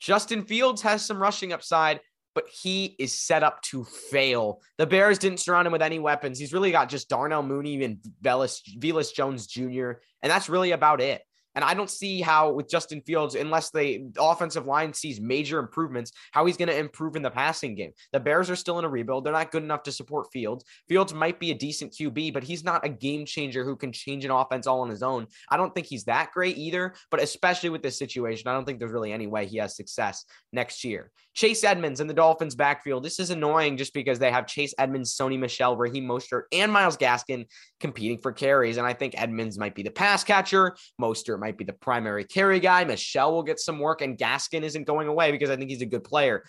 Justin 0.00 0.44
Fields 0.44 0.82
has 0.82 1.04
some 1.04 1.18
rushing 1.18 1.52
upside 1.52 2.00
but 2.34 2.48
he 2.48 2.96
is 2.98 3.12
set 3.12 3.42
up 3.42 3.62
to 3.62 3.84
fail. 3.84 4.60
The 4.78 4.86
Bears 4.86 5.18
didn't 5.18 5.40
surround 5.40 5.66
him 5.66 5.72
with 5.72 5.82
any 5.82 5.98
weapons. 5.98 6.38
He's 6.38 6.52
really 6.52 6.72
got 6.72 6.88
just 6.88 7.08
Darnell 7.08 7.42
Mooney 7.42 7.82
and 7.84 7.98
Velus, 8.22 8.60
Velus 8.78 9.14
Jones 9.14 9.46
Jr., 9.46 9.92
and 10.22 10.30
that's 10.30 10.48
really 10.48 10.72
about 10.72 11.00
it. 11.00 11.22
And 11.54 11.64
I 11.64 11.74
don't 11.74 11.90
see 11.90 12.20
how 12.20 12.50
with 12.52 12.68
Justin 12.68 13.00
Fields, 13.02 13.34
unless 13.34 13.70
the 13.70 14.10
offensive 14.18 14.66
line 14.66 14.92
sees 14.92 15.20
major 15.20 15.58
improvements, 15.58 16.12
how 16.32 16.46
he's 16.46 16.56
going 16.56 16.68
to 16.68 16.76
improve 16.76 17.16
in 17.16 17.22
the 17.22 17.30
passing 17.30 17.74
game. 17.74 17.92
The 18.12 18.20
Bears 18.20 18.50
are 18.50 18.56
still 18.56 18.78
in 18.78 18.84
a 18.84 18.88
rebuild. 18.88 19.24
They're 19.24 19.32
not 19.32 19.52
good 19.52 19.62
enough 19.62 19.82
to 19.84 19.92
support 19.92 20.32
Fields. 20.32 20.64
Fields 20.88 21.14
might 21.14 21.38
be 21.38 21.50
a 21.50 21.54
decent 21.54 21.92
QB, 21.92 22.32
but 22.32 22.44
he's 22.44 22.64
not 22.64 22.84
a 22.84 22.88
game 22.88 23.24
changer 23.24 23.64
who 23.64 23.76
can 23.76 23.92
change 23.92 24.24
an 24.24 24.30
offense 24.30 24.66
all 24.66 24.80
on 24.80 24.90
his 24.90 25.02
own. 25.02 25.26
I 25.48 25.56
don't 25.56 25.74
think 25.74 25.86
he's 25.86 26.04
that 26.04 26.32
great 26.32 26.56
either, 26.56 26.94
but 27.10 27.22
especially 27.22 27.70
with 27.70 27.82
this 27.82 27.98
situation, 27.98 28.48
I 28.48 28.52
don't 28.52 28.64
think 28.64 28.78
there's 28.78 28.92
really 28.92 29.12
any 29.12 29.26
way 29.26 29.46
he 29.46 29.58
has 29.58 29.76
success 29.76 30.24
next 30.52 30.84
year. 30.84 31.10
Chase 31.34 31.64
Edmonds 31.64 32.00
in 32.00 32.06
the 32.06 32.14
Dolphins 32.14 32.54
backfield. 32.54 33.02
This 33.02 33.18
is 33.18 33.30
annoying 33.30 33.76
just 33.76 33.92
because 33.92 34.20
they 34.20 34.30
have 34.30 34.46
Chase 34.46 34.72
Edmonds, 34.78 35.16
Sony 35.16 35.36
Michel, 35.36 35.76
Raheem 35.76 36.06
Mostert, 36.06 36.42
and 36.52 36.72
Myles 36.72 36.96
Gaskin 36.96 37.46
competing 37.80 38.18
for 38.18 38.32
carries. 38.32 38.76
And 38.76 38.86
I 38.86 38.92
think 38.92 39.14
Edmonds 39.16 39.58
might 39.58 39.74
be 39.74 39.82
the 39.82 39.90
pass 39.90 40.22
catcher. 40.22 40.76
Mostert 41.00 41.40
might 41.44 41.58
be 41.58 41.64
the 41.64 41.74
primary 41.74 42.24
carry 42.24 42.58
guy. 42.58 42.84
Michel 42.84 43.34
will 43.34 43.42
get 43.42 43.60
some 43.60 43.78
work, 43.78 44.00
and 44.00 44.16
Gaskin 44.16 44.62
isn't 44.62 44.86
going 44.86 45.08
away 45.08 45.30
because 45.30 45.50
I 45.50 45.56
think 45.56 45.68
he's 45.68 45.82
a 45.82 45.86
good 45.86 46.02
player. 46.02 46.42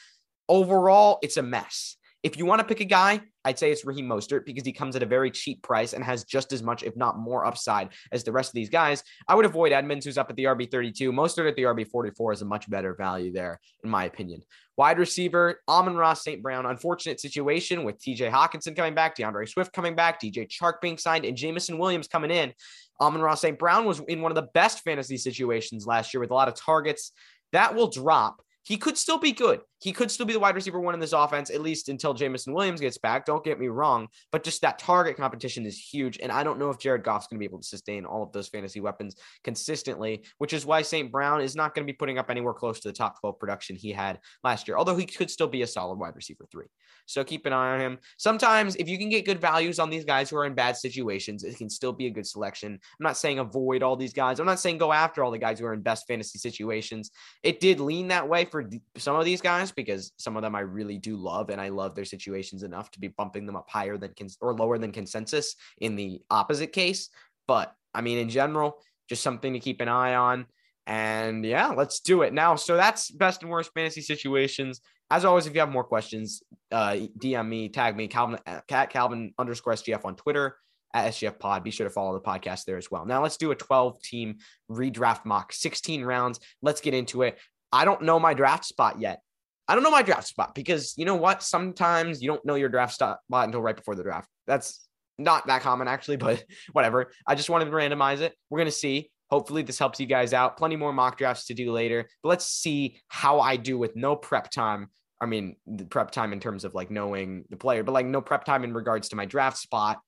Overall, 0.48 1.20
it's 1.22 1.36
a 1.36 1.42
mess. 1.42 1.98
If 2.26 2.40
you 2.40 2.48
want 2.48 2.58
to 2.58 2.66
pick 2.66 2.80
a 2.80 2.86
guy, 2.86 3.22
I'd 3.44 3.60
say 3.60 3.72
it's 3.72 3.86
Raheem 3.86 4.08
Mostert 4.08 4.48
because 4.48 4.66
he 4.66 4.74
comes 4.74 4.96
at 4.96 5.04
a 5.04 5.06
very 5.06 5.30
cheap 5.30 5.62
price 5.62 5.94
and 5.94 6.04
has 6.04 6.24
just 6.24 6.54
as 6.54 6.64
much, 6.64 6.82
if 6.82 6.96
not 6.96 7.20
more, 7.20 7.46
upside 7.46 7.90
as 8.12 8.24
the 8.24 8.32
rest 8.32 8.50
of 8.50 8.56
these 8.56 8.72
guys. 8.72 9.04
I 9.28 9.36
would 9.36 9.46
avoid 9.46 9.72
Edmonds, 9.72 10.08
who's 10.08 10.18
up 10.18 10.32
at 10.32 10.36
the 10.36 10.46
RB 10.46 10.72
32. 10.72 11.12
Mostert 11.12 11.48
at 11.48 11.56
the 11.56 11.62
RB 11.62 11.88
44 11.88 12.34
is 12.34 12.42
a 12.42 12.46
much 12.46 12.68
better 12.68 12.96
value 12.96 13.32
there, 13.32 13.60
in 13.84 13.92
my 13.92 14.06
opinion. 14.06 14.42
Wide 14.76 14.98
receiver, 14.98 15.62
Amon-Ra 15.70 16.16
St. 16.16 16.42
Brown. 16.42 16.66
Unfortunate 16.66 17.20
situation 17.20 17.84
with 17.84 18.00
TJ 18.00 18.32
Hockenson 18.32 18.76
coming 18.76 18.96
back, 18.96 19.16
D'Andre 19.16 19.46
Swift 19.46 19.72
coming 19.72 19.96
back, 19.96 20.20
DJ 20.20 20.50
Chark 20.50 20.82
being 20.82 20.98
signed, 20.98 21.26
and 21.26 21.38
Jameson 21.38 21.78
Williams 21.78 22.08
coming 22.08 22.32
in. 22.32 22.54
Amon-Ra 23.00 23.36
St. 23.36 23.60
Brown 23.60 23.86
was 23.86 24.00
in 24.08 24.24
one 24.24 24.32
of 24.32 24.36
the 24.36 24.50
best 24.56 24.80
fantasy 24.80 25.18
situations 25.18 25.86
last 25.86 26.12
year 26.12 26.22
with 26.22 26.32
a 26.32 26.34
lot 26.34 26.48
of 26.48 26.56
targets. 26.56 27.12
That 27.52 27.76
will 27.76 27.92
drop. 27.92 28.42
He 28.64 28.78
could 28.78 28.98
still 28.98 29.20
be 29.20 29.32
good. 29.32 29.62
He 29.86 29.92
could 29.92 30.10
still 30.10 30.26
be 30.26 30.34
the 30.34 30.40
wide 30.40 30.56
receiver 30.56 30.80
one 30.80 30.96
in 30.96 31.00
this 31.00 31.14
offense, 31.14 31.52
at 31.52 31.62
least 31.62 31.90
until 31.90 32.16
Jameson 32.16 32.54
Williams 32.54 32.82
gets 32.82 32.98
back. 32.98 33.24
Don't 33.24 33.44
get 33.44 33.60
me 33.60 33.68
wrong, 33.68 34.08
but 34.32 34.44
just 34.44 34.64
that 34.64 34.80
target 34.80 35.16
competition 35.16 35.64
is 35.64 35.78
huge. 35.78 36.18
And 36.18 36.32
I 36.32 36.44
don't 36.44 36.58
know 36.58 36.72
if 36.72 36.80
Jared 36.80 37.04
Goff's 37.04 37.28
going 37.28 37.38
to 37.38 37.40
be 37.40 37.46
able 37.46 37.60
to 37.60 37.68
sustain 37.68 38.04
all 38.04 38.24
of 38.24 38.32
those 38.32 38.48
fantasy 38.48 38.80
weapons 38.80 39.16
consistently, 39.44 40.24
which 40.40 40.54
is 40.54 40.66
why 40.66 40.82
St. 40.82 41.12
Brown 41.12 41.40
is 41.40 41.56
not 41.56 41.76
going 41.76 41.86
to 41.86 41.94
be 41.94 41.96
putting 41.96 42.18
up 42.18 42.32
anywhere 42.32 42.56
close 42.56 42.80
to 42.80 42.88
the 42.88 42.96
top 42.96 43.20
12 43.20 43.38
production 43.38 43.76
he 43.76 43.92
had 43.92 44.20
last 44.44 44.68
year, 44.68 44.76
although 44.76 44.96
he 44.96 45.06
could 45.06 45.30
still 45.30 45.48
be 45.48 45.62
a 45.62 45.68
solid 45.68 46.00
wide 46.00 46.16
receiver 46.16 46.48
three. 46.52 46.66
So 47.06 47.24
keep 47.24 47.46
an 47.46 47.54
eye 47.54 47.76
on 47.76 47.80
him. 47.80 48.00
Sometimes, 48.18 48.76
if 48.78 48.90
you 48.90 48.98
can 48.98 49.10
get 49.10 49.26
good 49.26 49.40
values 49.40 49.78
on 49.78 49.92
these 49.92 50.06
guys 50.06 50.32
who 50.32 50.38
are 50.38 50.46
in 50.46 50.56
bad 50.56 50.78
situations, 50.78 51.44
it 51.44 51.60
can 51.60 51.70
still 51.70 51.94
be 51.94 52.08
a 52.08 52.12
good 52.12 52.26
selection. 52.26 52.74
I'm 52.74 53.04
not 53.04 53.18
saying 53.18 53.38
avoid 53.38 53.84
all 53.84 53.96
these 53.96 54.14
guys. 54.14 54.40
I'm 54.40 54.48
not 54.48 54.60
saying 54.60 54.80
go 54.80 54.92
after 54.92 55.24
all 55.24 55.30
the 55.30 55.38
guys 55.38 55.60
who 55.60 55.68
are 55.68 55.76
in 55.76 55.82
best 55.82 56.08
fantasy 56.08 56.40
situations. 56.40 57.12
It 57.44 57.60
did 57.60 57.80
lean 57.80 58.08
that 58.08 58.28
way 58.28 58.46
for 58.46 58.68
some 58.98 59.16
of 59.16 59.26
these 59.26 59.42
guys, 59.42 59.72
because 59.76 60.14
some 60.18 60.36
of 60.36 60.42
them 60.42 60.56
I 60.56 60.62
really 60.62 60.98
do 60.98 61.16
love 61.16 61.50
and 61.50 61.60
I 61.60 61.70
love 61.70 61.96
their 61.96 62.06
situations 62.06 62.64
enough 62.64 62.92
to 62.92 63.00
be 63.00 63.10
bumping 63.10 63.46
them 63.46 63.56
up 63.56 63.70
higher 63.70 63.98
than 63.98 64.14
cons- 64.18 64.38
or 64.42 64.54
lower 64.54 64.78
than 64.78 64.92
consensus 64.92 65.56
in 65.80 65.96
the 65.96 66.22
opposite 66.30 66.74
case. 66.74 67.10
But 67.48 67.74
I 67.94 68.02
mean, 68.02 68.18
in 68.18 68.30
general, 68.30 68.80
just 69.10 69.24
something 69.24 69.54
to 69.54 69.60
keep 69.60 69.82
an 69.82 69.88
eye 69.88 70.16
on. 70.16 70.46
And 70.88 71.44
yeah, 71.46 71.70
let's 71.70 72.00
do 72.00 72.22
it 72.22 72.34
now. 72.34 72.56
So 72.56 72.76
that's 72.76 73.10
best 73.10 73.42
and 73.42 73.52
worst 73.52 73.72
fantasy 73.74 74.02
situations. 74.02 74.82
As 75.10 75.26
always, 75.26 75.46
if 75.46 75.54
you 75.54 75.60
have 75.60 75.70
more 75.70 75.84
questions, 75.84 76.42
uh, 76.72 76.98
DM 77.20 77.48
me, 77.48 77.70
tag 77.70 77.96
me, 77.96 78.08
Calvin, 78.08 78.40
cat 78.68 78.90
Calvin 78.90 79.34
underscore 79.38 79.74
SGF 79.74 80.06
on 80.06 80.16
Twitter 80.16 80.58
at 80.94 81.12
SGF 81.12 81.38
Pod. 81.40 81.64
Be 81.64 81.72
sure 81.72 81.88
to 81.88 81.94
follow 81.94 82.14
the 82.14 82.22
podcast 82.22 82.66
there 82.66 82.78
as 82.78 82.90
well. 82.90 83.06
Now 83.06 83.22
let's 83.22 83.38
do 83.38 83.52
a 83.52 83.56
12 83.56 84.02
team 84.02 84.38
redraft 84.70 85.26
mock, 85.26 85.54
16 85.54 86.04
rounds. 86.04 86.40
Let's 86.62 86.82
get 86.82 86.94
into 86.94 87.22
it. 87.24 87.38
I 87.72 87.86
don't 87.86 88.04
know 88.04 88.20
my 88.20 88.34
draft 88.34 88.66
spot 88.66 89.00
yet. 89.00 89.20
I 89.68 89.74
don't 89.74 89.84
know 89.84 89.92
my 89.92 90.04
draft 90.04 90.28
spot 90.28 90.54
because 90.54 90.94
you 90.98 91.06
know 91.06 91.16
what? 91.16 91.42
Sometimes 91.42 92.22
you 92.22 92.28
don't 92.28 92.46
know 92.46 92.56
your 92.56 92.70
draft 92.70 92.94
spot 92.94 93.20
until 93.32 93.62
right 93.62 93.76
before 93.76 93.96
the 93.96 94.04
draft. 94.04 94.30
That's 94.46 94.88
not 95.18 95.48
that 95.48 95.62
common 95.62 95.88
actually, 95.88 96.18
but 96.18 96.44
whatever. 96.72 97.12
I 97.28 97.36
just 97.36 97.50
wanted 97.50 97.66
to 97.66 97.72
randomize 97.72 98.22
it. 98.22 98.34
We're 98.50 98.60
going 98.60 98.68
to 98.68 98.72
see. 98.72 99.12
Hopefully, 99.32 99.64
this 99.64 99.80
helps 99.80 100.00
you 100.00 100.06
guys 100.06 100.34
out. 100.34 100.56
Plenty 100.56 100.76
more 100.76 100.94
mock 100.94 101.18
drafts 101.18 101.48
to 101.48 101.56
do 101.56 101.72
later, 101.72 102.08
but 102.22 102.30
let's 102.30 102.46
see 102.46 103.02
how 103.08 103.40
I 103.40 103.56
do 103.56 103.76
with 103.78 103.96
no 103.96 104.16
prep 104.16 104.52
time. 104.52 104.90
I 105.20 105.26
mean, 105.26 105.56
the 105.66 105.86
prep 105.86 106.12
time 106.12 106.32
in 106.32 106.40
terms 106.40 106.64
of 106.64 106.76
like 106.76 106.92
knowing 106.92 107.46
the 107.50 107.58
player, 107.58 107.84
but 107.84 107.94
like 107.94 108.06
no 108.06 108.22
prep 108.22 108.46
time 108.46 108.64
in 108.64 108.74
regards 108.74 109.10
to 109.10 109.16
my 109.16 109.26
draft 109.26 109.58
spot, 109.58 110.00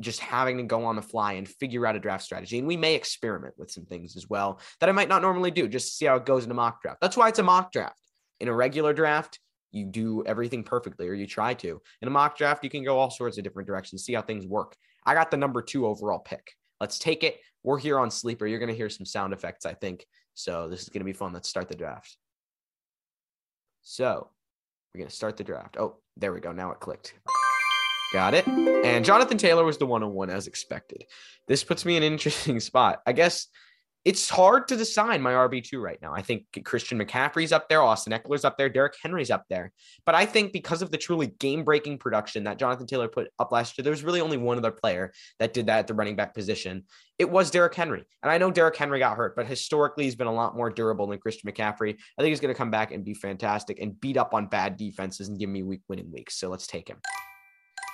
just 0.00 0.18
having 0.18 0.56
to 0.56 0.64
go 0.64 0.86
on 0.86 0.96
the 0.96 1.02
fly 1.02 1.34
and 1.34 1.46
figure 1.48 1.86
out 1.86 1.94
a 1.94 2.00
draft 2.00 2.24
strategy. 2.24 2.58
And 2.58 2.66
we 2.66 2.76
may 2.76 2.96
experiment 2.96 3.54
with 3.56 3.70
some 3.70 3.84
things 3.84 4.16
as 4.16 4.28
well 4.28 4.58
that 4.80 4.88
I 4.88 4.92
might 4.92 5.08
not 5.08 5.22
normally 5.22 5.52
do, 5.52 5.68
just 5.68 5.86
to 5.88 5.94
see 5.94 6.06
how 6.06 6.16
it 6.16 6.26
goes 6.26 6.44
in 6.44 6.50
a 6.50 6.54
mock 6.54 6.82
draft. 6.82 7.00
That's 7.00 7.16
why 7.16 7.28
it's 7.28 7.38
a 7.38 7.44
mock 7.44 7.70
draft. 7.70 7.98
In 8.40 8.48
a 8.48 8.52
regular 8.52 8.92
draft, 8.92 9.38
you 9.72 9.86
do 9.86 10.24
everything 10.24 10.62
perfectly, 10.62 11.08
or 11.08 11.14
you 11.14 11.26
try 11.26 11.54
to. 11.54 11.80
In 12.00 12.08
a 12.08 12.10
mock 12.10 12.36
draft, 12.36 12.62
you 12.62 12.70
can 12.70 12.84
go 12.84 12.98
all 12.98 13.10
sorts 13.10 13.38
of 13.38 13.44
different 13.44 13.66
directions, 13.66 14.04
see 14.04 14.14
how 14.14 14.22
things 14.22 14.46
work. 14.46 14.76
I 15.04 15.14
got 15.14 15.30
the 15.30 15.36
number 15.36 15.62
two 15.62 15.86
overall 15.86 16.20
pick. 16.20 16.52
Let's 16.80 16.98
take 16.98 17.24
it. 17.24 17.40
We're 17.62 17.78
here 17.78 17.98
on 17.98 18.10
Sleeper. 18.10 18.46
You're 18.46 18.58
going 18.58 18.70
to 18.70 18.76
hear 18.76 18.90
some 18.90 19.06
sound 19.06 19.32
effects, 19.32 19.66
I 19.66 19.74
think. 19.74 20.06
So 20.34 20.68
this 20.68 20.82
is 20.82 20.88
going 20.88 21.00
to 21.00 21.04
be 21.04 21.12
fun. 21.12 21.32
Let's 21.32 21.48
start 21.48 21.68
the 21.68 21.74
draft. 21.74 22.16
So 23.82 24.28
we're 24.94 25.00
going 25.00 25.10
to 25.10 25.14
start 25.14 25.36
the 25.36 25.44
draft. 25.44 25.76
Oh, 25.78 25.96
there 26.16 26.32
we 26.32 26.40
go. 26.40 26.52
Now 26.52 26.70
it 26.72 26.80
clicked. 26.80 27.14
Got 28.12 28.34
it. 28.34 28.46
And 28.46 29.04
Jonathan 29.04 29.38
Taylor 29.38 29.64
was 29.64 29.78
the 29.78 29.86
101 29.86 30.30
as 30.30 30.46
expected. 30.46 31.04
This 31.48 31.64
puts 31.64 31.84
me 31.84 31.96
in 31.96 32.02
an 32.02 32.12
interesting 32.12 32.60
spot. 32.60 33.02
I 33.06 33.12
guess 33.12 33.48
it's 34.04 34.28
hard 34.28 34.68
to 34.68 34.76
decide 34.76 35.20
my 35.20 35.32
RB2 35.32 35.80
right 35.80 35.98
now. 36.02 36.12
I 36.12 36.20
think 36.20 36.44
Christian 36.64 36.98
McCaffrey's 36.98 37.52
up 37.52 37.68
there, 37.68 37.82
Austin 37.82 38.12
Ekeler's 38.12 38.44
up 38.44 38.58
there, 38.58 38.68
Derrick 38.68 38.94
Henry's 39.02 39.30
up 39.30 39.44
there. 39.48 39.72
But 40.04 40.14
I 40.14 40.26
think 40.26 40.52
because 40.52 40.82
of 40.82 40.90
the 40.90 40.98
truly 40.98 41.28
game 41.38 41.64
breaking 41.64 41.98
production 41.98 42.44
that 42.44 42.58
Jonathan 42.58 42.86
Taylor 42.86 43.08
put 43.08 43.28
up 43.38 43.50
last 43.50 43.78
year, 43.78 43.82
there 43.82 43.90
was 43.90 44.04
really 44.04 44.20
only 44.20 44.36
one 44.36 44.58
other 44.58 44.70
player 44.70 45.12
that 45.38 45.54
did 45.54 45.66
that 45.66 45.78
at 45.78 45.86
the 45.86 45.94
running 45.94 46.16
back 46.16 46.34
position. 46.34 46.84
It 47.18 47.30
was 47.30 47.50
Derrick 47.50 47.74
Henry. 47.74 48.04
And 48.22 48.30
I 48.30 48.38
know 48.38 48.50
Derrick 48.50 48.76
Henry 48.76 48.98
got 48.98 49.16
hurt, 49.16 49.36
but 49.36 49.46
historically, 49.46 50.04
he's 50.04 50.16
been 50.16 50.26
a 50.26 50.32
lot 50.32 50.56
more 50.56 50.68
durable 50.68 51.06
than 51.06 51.18
Christian 51.18 51.50
McCaffrey. 51.50 51.94
I 51.94 52.22
think 52.22 52.30
he's 52.30 52.40
going 52.40 52.52
to 52.52 52.58
come 52.58 52.70
back 52.70 52.92
and 52.92 53.04
be 53.04 53.14
fantastic 53.14 53.78
and 53.80 53.98
beat 54.00 54.16
up 54.16 54.34
on 54.34 54.46
bad 54.46 54.76
defenses 54.76 55.28
and 55.28 55.38
give 55.38 55.48
me 55.48 55.62
week 55.62 55.82
winning 55.88 56.12
weeks. 56.12 56.38
So 56.38 56.48
let's 56.48 56.66
take 56.66 56.88
him. 56.88 56.98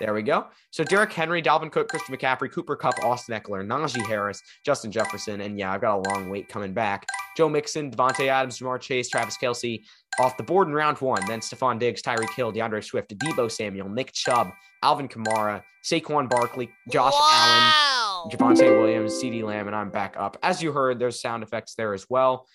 There 0.00 0.14
we 0.14 0.22
go. 0.22 0.46
So 0.70 0.82
Derrick 0.82 1.12
Henry, 1.12 1.42
Dalvin 1.42 1.70
Cook, 1.70 1.88
Christian 1.88 2.16
McCaffrey, 2.16 2.50
Cooper 2.50 2.74
Kupp, 2.74 2.94
Austin 3.04 3.38
Ekeler, 3.38 3.66
Najee 3.66 4.06
Harris, 4.06 4.42
Justin 4.64 4.90
Jefferson, 4.90 5.42
and 5.42 5.58
yeah, 5.58 5.72
I've 5.72 5.82
got 5.82 5.98
a 5.98 6.10
long 6.10 6.30
wait 6.30 6.48
coming 6.48 6.72
back. 6.72 7.06
Joe 7.36 7.50
Mixon, 7.50 7.90
Davante 7.90 8.28
Adams, 8.28 8.58
Ja'Marr 8.58 8.80
Chase, 8.80 9.10
Travis 9.10 9.36
Kelce 9.36 9.84
off 10.18 10.38
the 10.38 10.42
board 10.42 10.68
in 10.68 10.74
round 10.74 10.98
one. 10.98 11.24
Then 11.26 11.40
Stefon 11.40 11.78
Diggs, 11.78 12.02
Tyreek 12.02 12.32
Hill, 12.34 12.50
DeAndre 12.50 12.82
Swift, 12.82 13.16
Deebo 13.16 13.50
Samuel, 13.50 13.90
Nick 13.90 14.12
Chubb, 14.12 14.48
Alvin 14.82 15.06
Kamara, 15.06 15.62
Saquon 15.84 16.28
Barkley, 16.28 16.70
Josh 16.90 17.12
wow. 17.12 18.24
Allen, 18.24 18.30
Javonte 18.36 18.78
Williams, 18.78 19.12
CeeDee 19.12 19.42
Lamb, 19.42 19.66
and 19.66 19.76
I'm 19.76 19.90
back 19.90 20.16
up. 20.18 20.38
As 20.42 20.62
you 20.62 20.72
heard, 20.72 20.98
there's 20.98 21.20
sound 21.20 21.42
effects 21.42 21.74
there 21.74 21.92
as 21.92 22.08
well. 22.08 22.46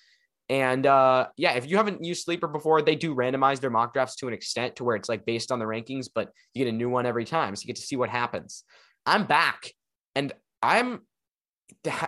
And 0.50 0.86
uh, 0.86 1.28
yeah, 1.38 1.54
if 1.54 1.68
you 1.68 1.78
haven't 1.78 2.04
used 2.04 2.24
Sleeper 2.24 2.48
before, 2.48 2.82
they 2.82 2.96
do 2.96 3.16
randomize 3.16 3.60
their 3.60 3.72
mock 3.72 3.94
drafts 3.94 4.16
to 4.18 4.28
an 4.28 4.34
extent 4.34 4.76
to 4.76 4.84
where 4.84 4.96
it's 4.96 5.10
like 5.10 5.26
based 5.26 5.52
on 5.52 5.60
the 5.60 5.66
rankings, 5.66 6.08
but 6.14 6.30
you 6.54 6.64
get 6.64 6.74
a 6.74 6.76
new 6.76 6.90
one 6.90 7.06
every 7.06 7.26
time. 7.26 7.56
So 7.56 7.62
you 7.62 7.68
get 7.68 7.78
to 7.78 7.82
see 7.82 7.96
what 7.96 8.10
happens. 8.10 8.64
I'm 9.06 9.26
back 9.26 9.72
and 10.14 10.34
I'm 10.62 11.02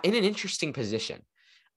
in 0.04 0.14
an 0.16 0.24
interesting 0.24 0.72
position. 0.72 1.22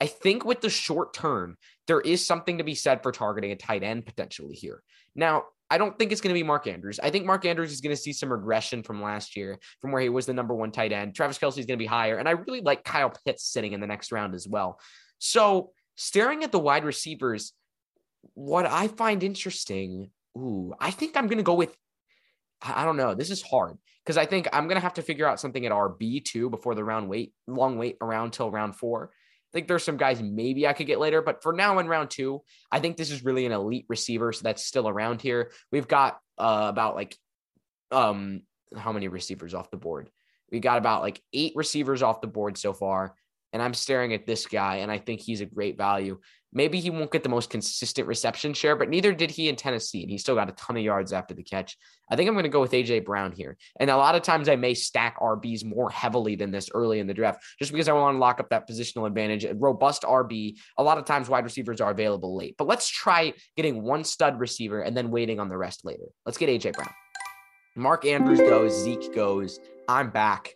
I 0.00 0.06
think 0.06 0.44
with 0.44 0.60
the 0.60 0.70
short 0.70 1.14
term, 1.14 1.56
there 1.86 2.00
is 2.00 2.24
something 2.24 2.58
to 2.58 2.64
be 2.64 2.74
said 2.74 3.02
for 3.02 3.12
targeting 3.12 3.52
a 3.52 3.56
tight 3.56 3.82
end 3.82 4.06
potentially 4.06 4.54
here. 4.54 4.82
Now, 5.14 5.44
I 5.70 5.78
don't 5.78 5.96
think 5.98 6.10
it's 6.10 6.20
going 6.20 6.34
to 6.34 6.38
be 6.38 6.42
Mark 6.42 6.66
Andrews. 6.66 6.98
I 7.00 7.10
think 7.10 7.26
Mark 7.26 7.44
Andrews 7.44 7.70
is 7.70 7.80
going 7.80 7.94
to 7.94 8.00
see 8.00 8.12
some 8.12 8.32
regression 8.32 8.82
from 8.82 9.00
last 9.00 9.36
year, 9.36 9.58
from 9.80 9.92
where 9.92 10.02
he 10.02 10.08
was 10.08 10.26
the 10.26 10.34
number 10.34 10.54
one 10.54 10.72
tight 10.72 10.92
end. 10.92 11.14
Travis 11.14 11.38
Kelce 11.38 11.58
is 11.58 11.66
going 11.66 11.78
to 11.78 11.82
be 11.82 11.86
higher. 11.86 12.16
And 12.16 12.28
I 12.28 12.32
really 12.32 12.60
like 12.60 12.82
Kyle 12.82 13.12
Pitts 13.24 13.44
sitting 13.44 13.72
in 13.72 13.80
the 13.80 13.86
next 13.86 14.10
round 14.10 14.34
as 14.34 14.48
well. 14.48 14.80
So 15.18 15.70
staring 16.00 16.42
at 16.44 16.50
the 16.50 16.58
wide 16.58 16.86
receivers, 16.86 17.52
what 18.32 18.64
I 18.64 18.88
find 18.88 19.22
interesting, 19.22 20.10
ooh, 20.34 20.72
I 20.80 20.90
think 20.90 21.14
I'm 21.14 21.26
going 21.26 21.36
to 21.36 21.44
go 21.44 21.54
with, 21.54 21.76
I 22.62 22.86
don't 22.86 22.96
know. 22.96 23.14
This 23.14 23.30
is 23.30 23.42
hard 23.42 23.76
because 24.02 24.16
I 24.16 24.24
think 24.24 24.48
I'm 24.50 24.64
going 24.64 24.76
to 24.76 24.82
have 24.82 24.94
to 24.94 25.02
figure 25.02 25.28
out 25.28 25.40
something 25.40 25.64
at 25.66 25.72
RB 25.72 26.24
too 26.24 26.48
before 26.48 26.74
the 26.74 26.82
round 26.82 27.10
wait, 27.10 27.34
long 27.46 27.76
wait 27.76 27.98
around 28.00 28.32
till 28.32 28.50
round 28.50 28.76
four. 28.76 29.10
I 29.12 29.52
think 29.52 29.68
there's 29.68 29.84
some 29.84 29.98
guys 29.98 30.22
maybe 30.22 30.66
I 30.66 30.72
could 30.72 30.86
get 30.86 31.00
later, 31.00 31.20
but 31.20 31.42
for 31.42 31.52
now 31.52 31.78
in 31.78 31.86
round 31.86 32.08
two, 32.08 32.40
I 32.72 32.80
think 32.80 32.96
this 32.96 33.10
is 33.10 33.22
really 33.22 33.44
an 33.44 33.52
elite 33.52 33.84
receiver. 33.90 34.32
So 34.32 34.40
that's 34.44 34.64
still 34.64 34.88
around 34.88 35.20
here. 35.20 35.52
We've 35.70 35.88
got 35.88 36.18
uh, 36.38 36.66
about 36.70 36.94
like, 36.94 37.14
um, 37.90 38.40
how 38.74 38.92
many 38.92 39.08
receivers 39.08 39.52
off 39.52 39.70
the 39.70 39.76
board? 39.76 40.08
We 40.50 40.60
got 40.60 40.78
about 40.78 41.02
like 41.02 41.20
eight 41.34 41.52
receivers 41.56 42.02
off 42.02 42.22
the 42.22 42.26
board 42.26 42.56
so 42.56 42.72
far 42.72 43.14
and 43.52 43.62
I'm 43.62 43.74
staring 43.74 44.14
at 44.14 44.26
this 44.26 44.46
guy, 44.46 44.76
and 44.76 44.90
I 44.90 44.98
think 44.98 45.20
he's 45.20 45.40
a 45.40 45.46
great 45.46 45.76
value. 45.76 46.18
Maybe 46.52 46.80
he 46.80 46.90
won't 46.90 47.12
get 47.12 47.22
the 47.22 47.28
most 47.28 47.48
consistent 47.48 48.08
reception 48.08 48.54
share, 48.54 48.74
but 48.74 48.88
neither 48.88 49.12
did 49.12 49.30
he 49.30 49.48
in 49.48 49.54
Tennessee, 49.54 50.02
and 50.02 50.10
he 50.10 50.18
still 50.18 50.34
got 50.34 50.48
a 50.48 50.52
ton 50.52 50.76
of 50.76 50.82
yards 50.82 51.12
after 51.12 51.32
the 51.32 51.44
catch. 51.44 51.76
I 52.10 52.16
think 52.16 52.28
I'm 52.28 52.34
going 52.34 52.42
to 52.42 52.48
go 52.48 52.60
with 52.60 52.72
AJ 52.72 53.04
Brown 53.04 53.30
here. 53.30 53.56
And 53.78 53.88
a 53.88 53.96
lot 53.96 54.16
of 54.16 54.22
times 54.22 54.48
I 54.48 54.56
may 54.56 54.74
stack 54.74 55.20
RBs 55.20 55.64
more 55.64 55.90
heavily 55.90 56.34
than 56.34 56.50
this 56.50 56.68
early 56.74 56.98
in 56.98 57.06
the 57.06 57.14
draft, 57.14 57.44
just 57.60 57.70
because 57.70 57.88
I 57.88 57.92
want 57.92 58.16
to 58.16 58.18
lock 58.18 58.40
up 58.40 58.50
that 58.50 58.68
positional 58.68 59.06
advantage. 59.06 59.44
A 59.44 59.54
robust 59.54 60.02
RB, 60.02 60.56
a 60.76 60.82
lot 60.82 60.98
of 60.98 61.04
times 61.04 61.28
wide 61.28 61.44
receivers 61.44 61.80
are 61.80 61.92
available 61.92 62.36
late. 62.36 62.56
But 62.58 62.66
let's 62.66 62.88
try 62.88 63.32
getting 63.56 63.82
one 63.82 64.02
stud 64.02 64.40
receiver 64.40 64.80
and 64.80 64.96
then 64.96 65.12
waiting 65.12 65.38
on 65.38 65.48
the 65.48 65.56
rest 65.56 65.84
later. 65.84 66.06
Let's 66.26 66.38
get 66.38 66.48
AJ 66.48 66.74
Brown. 66.74 66.90
Mark 67.76 68.04
Andrews 68.04 68.40
goes, 68.40 68.74
Zeke 68.82 69.14
goes. 69.14 69.60
I'm 69.88 70.10
back. 70.10 70.52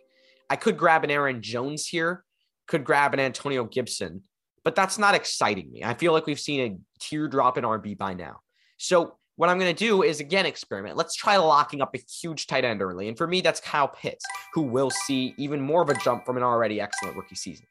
I 0.49 0.57
could 0.57 0.77
grab 0.77 1.05
an 1.05 1.11
Aaron 1.11 1.41
Jones 1.41 1.87
here 1.87 2.25
could 2.67 2.83
grab 2.83 3.13
an 3.13 3.19
Antonio 3.19 3.63
Gibson, 3.63 4.23
but 4.63 4.75
that's 4.75 4.97
not 4.97 5.15
exciting 5.15 5.71
me. 5.71 5.83
I 5.83 5.93
feel 5.93 6.13
like 6.13 6.25
we've 6.25 6.39
seen 6.39 6.61
a 6.61 6.99
teardrop 6.99 7.57
in 7.57 7.63
RB 7.63 7.97
by 7.97 8.13
now. 8.13 8.39
So 8.77 9.17
what 9.35 9.49
I'm 9.49 9.59
going 9.59 9.73
to 9.73 9.85
do 9.85 10.03
is 10.03 10.19
again 10.19 10.45
experiment. 10.45 10.97
Let's 10.97 11.15
try 11.15 11.37
locking 11.37 11.81
up 11.81 11.93
a 11.95 11.99
huge 11.99 12.47
tight 12.47 12.65
end 12.65 12.81
early. 12.81 13.07
And 13.07 13.17
for 13.17 13.27
me, 13.27 13.41
that's 13.41 13.59
Kyle 13.59 13.87
Pitts, 13.87 14.25
who 14.53 14.61
will 14.61 14.89
see 14.89 15.33
even 15.37 15.61
more 15.61 15.81
of 15.81 15.89
a 15.89 15.95
jump 15.95 16.25
from 16.25 16.37
an 16.37 16.43
already 16.43 16.79
excellent 16.79 17.15
rookie 17.15 17.35
season. 17.35 17.65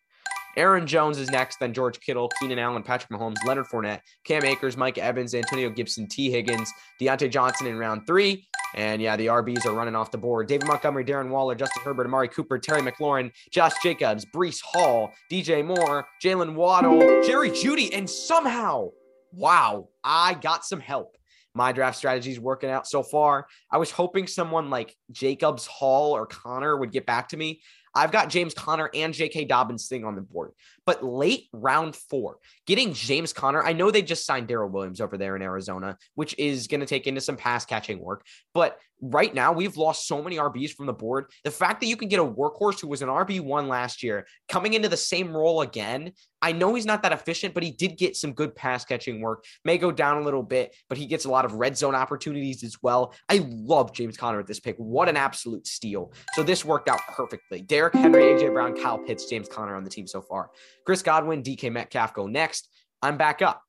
Aaron 0.56 0.86
Jones 0.86 1.18
is 1.18 1.30
next, 1.30 1.58
then 1.58 1.72
George 1.72 2.00
Kittle, 2.00 2.30
Keenan 2.40 2.58
Allen, 2.58 2.82
Patrick 2.82 3.10
Mahomes, 3.10 3.36
Leonard 3.46 3.66
Fournette, 3.66 4.00
Cam 4.24 4.44
Akers, 4.44 4.76
Mike 4.76 4.98
Evans, 4.98 5.34
Antonio 5.34 5.70
Gibson, 5.70 6.06
Tee 6.06 6.30
Higgins, 6.30 6.70
Diontae 7.00 7.30
Johnson 7.30 7.66
in 7.66 7.78
round 7.78 8.06
three. 8.06 8.46
And 8.74 9.00
yeah, 9.00 9.16
the 9.16 9.26
RBs 9.26 9.66
are 9.66 9.72
running 9.72 9.94
off 9.94 10.10
the 10.10 10.18
board. 10.18 10.48
David 10.48 10.66
Montgomery, 10.66 11.04
Darren 11.04 11.28
Waller, 11.30 11.54
Justin 11.54 11.82
Herbert, 11.82 12.06
Amari 12.06 12.28
Cooper, 12.28 12.58
Terry 12.58 12.82
McLaurin, 12.82 13.30
Josh 13.52 13.72
Jacobs, 13.82 14.26
Breece 14.34 14.60
Hall, 14.62 15.12
DJ 15.30 15.64
Moore, 15.64 16.06
Jaylen 16.22 16.54
Waddle, 16.54 17.00
Jerry 17.24 17.50
Jeudy, 17.50 17.96
and 17.96 18.08
somehow, 18.08 18.88
wow, 19.32 19.88
I 20.02 20.34
got 20.34 20.64
some 20.64 20.80
help 20.80 21.16
my 21.54 21.72
draft 21.72 21.96
strategy 21.96 22.32
is 22.32 22.40
working 22.40 22.70
out 22.70 22.86
so 22.86 23.02
far. 23.02 23.46
I 23.70 23.78
was 23.78 23.90
hoping 23.90 24.26
someone 24.26 24.70
like 24.70 24.94
Jacobs, 25.12 25.66
Hall, 25.66 26.12
or 26.12 26.26
Conner 26.26 26.76
would 26.76 26.90
get 26.90 27.06
back 27.06 27.28
to 27.28 27.36
me. 27.36 27.62
I've 27.94 28.12
got 28.12 28.28
James 28.28 28.54
Conner 28.54 28.90
and 28.92 29.14
J.K. 29.14 29.44
Dobbins 29.44 29.86
sitting 29.86 30.04
on 30.04 30.14
the 30.14 30.20
board. 30.20 30.52
But 30.84 31.04
late 31.04 31.48
round 31.52 31.94
four, 31.94 32.38
getting 32.66 32.92
James 32.92 33.32
Conner, 33.32 33.62
I 33.62 33.72
know 33.72 33.90
they 33.90 34.02
just 34.02 34.26
signed 34.26 34.48
Darrel 34.48 34.68
Williams 34.68 35.00
over 35.00 35.16
there 35.16 35.36
in 35.36 35.42
Arizona, 35.42 35.96
which 36.14 36.34
is 36.38 36.66
going 36.66 36.80
to 36.80 36.86
take 36.86 37.06
into 37.06 37.20
some 37.20 37.36
pass 37.36 37.64
catching 37.64 38.00
work. 38.00 38.24
But 38.52 38.78
right 39.12 39.34
now, 39.34 39.52
we've 39.52 39.76
lost 39.76 40.06
so 40.06 40.22
many 40.22 40.36
RBs 40.36 40.72
from 40.72 40.86
the 40.86 40.92
board. 40.92 41.26
The 41.44 41.50
fact 41.50 41.80
that 41.80 41.86
you 41.86 41.96
can 41.96 42.08
get 42.08 42.20
a 42.20 42.24
workhorse 42.24 42.80
who 42.80 42.88
was 42.88 43.02
an 43.02 43.08
RB1 43.08 43.68
last 43.68 44.02
year 44.02 44.26
coming 44.48 44.74
into 44.74 44.88
the 44.88 44.96
same 44.96 45.36
role 45.36 45.60
again, 45.60 46.12
I 46.40 46.52
know 46.52 46.74
he's 46.74 46.86
not 46.86 47.02
that 47.02 47.12
efficient, 47.12 47.54
but 47.54 47.62
he 47.62 47.70
did 47.70 47.96
get 47.96 48.16
some 48.16 48.32
good 48.32 48.54
pass 48.54 48.84
catching 48.84 49.20
work. 49.20 49.44
May 49.64 49.78
go 49.78 49.90
down 49.90 50.18
a 50.18 50.24
little 50.24 50.42
bit, 50.42 50.74
but 50.88 50.98
he 50.98 51.06
gets 51.06 51.24
a 51.24 51.30
lot 51.30 51.44
of 51.44 51.54
red 51.54 51.76
zone 51.76 51.94
opportunities 51.94 52.62
as 52.62 52.76
well. 52.82 53.14
I 53.28 53.46
love 53.50 53.92
James 53.92 54.16
Conner 54.16 54.40
at 54.40 54.46
this 54.46 54.60
pick. 54.60 54.76
What 54.76 55.08
an 55.08 55.16
absolute 55.16 55.66
steal. 55.66 56.12
So 56.34 56.42
this 56.42 56.64
worked 56.64 56.88
out 56.88 57.00
perfectly. 57.08 57.62
Derrick 57.62 57.94
Henry, 57.94 58.22
AJ 58.22 58.52
Brown, 58.52 58.74
Kyle 58.74 58.98
Pitts, 58.98 59.26
James 59.26 59.48
Conner 59.48 59.74
on 59.74 59.84
the 59.84 59.90
team 59.90 60.06
so 60.06 60.20
far. 60.20 60.50
Chris 60.84 61.02
Godwin, 61.02 61.42
DK 61.42 61.72
Metcalf 61.72 62.14
go 62.14 62.26
next. 62.26 62.68
I'm 63.02 63.16
back 63.16 63.42
up. 63.42 63.62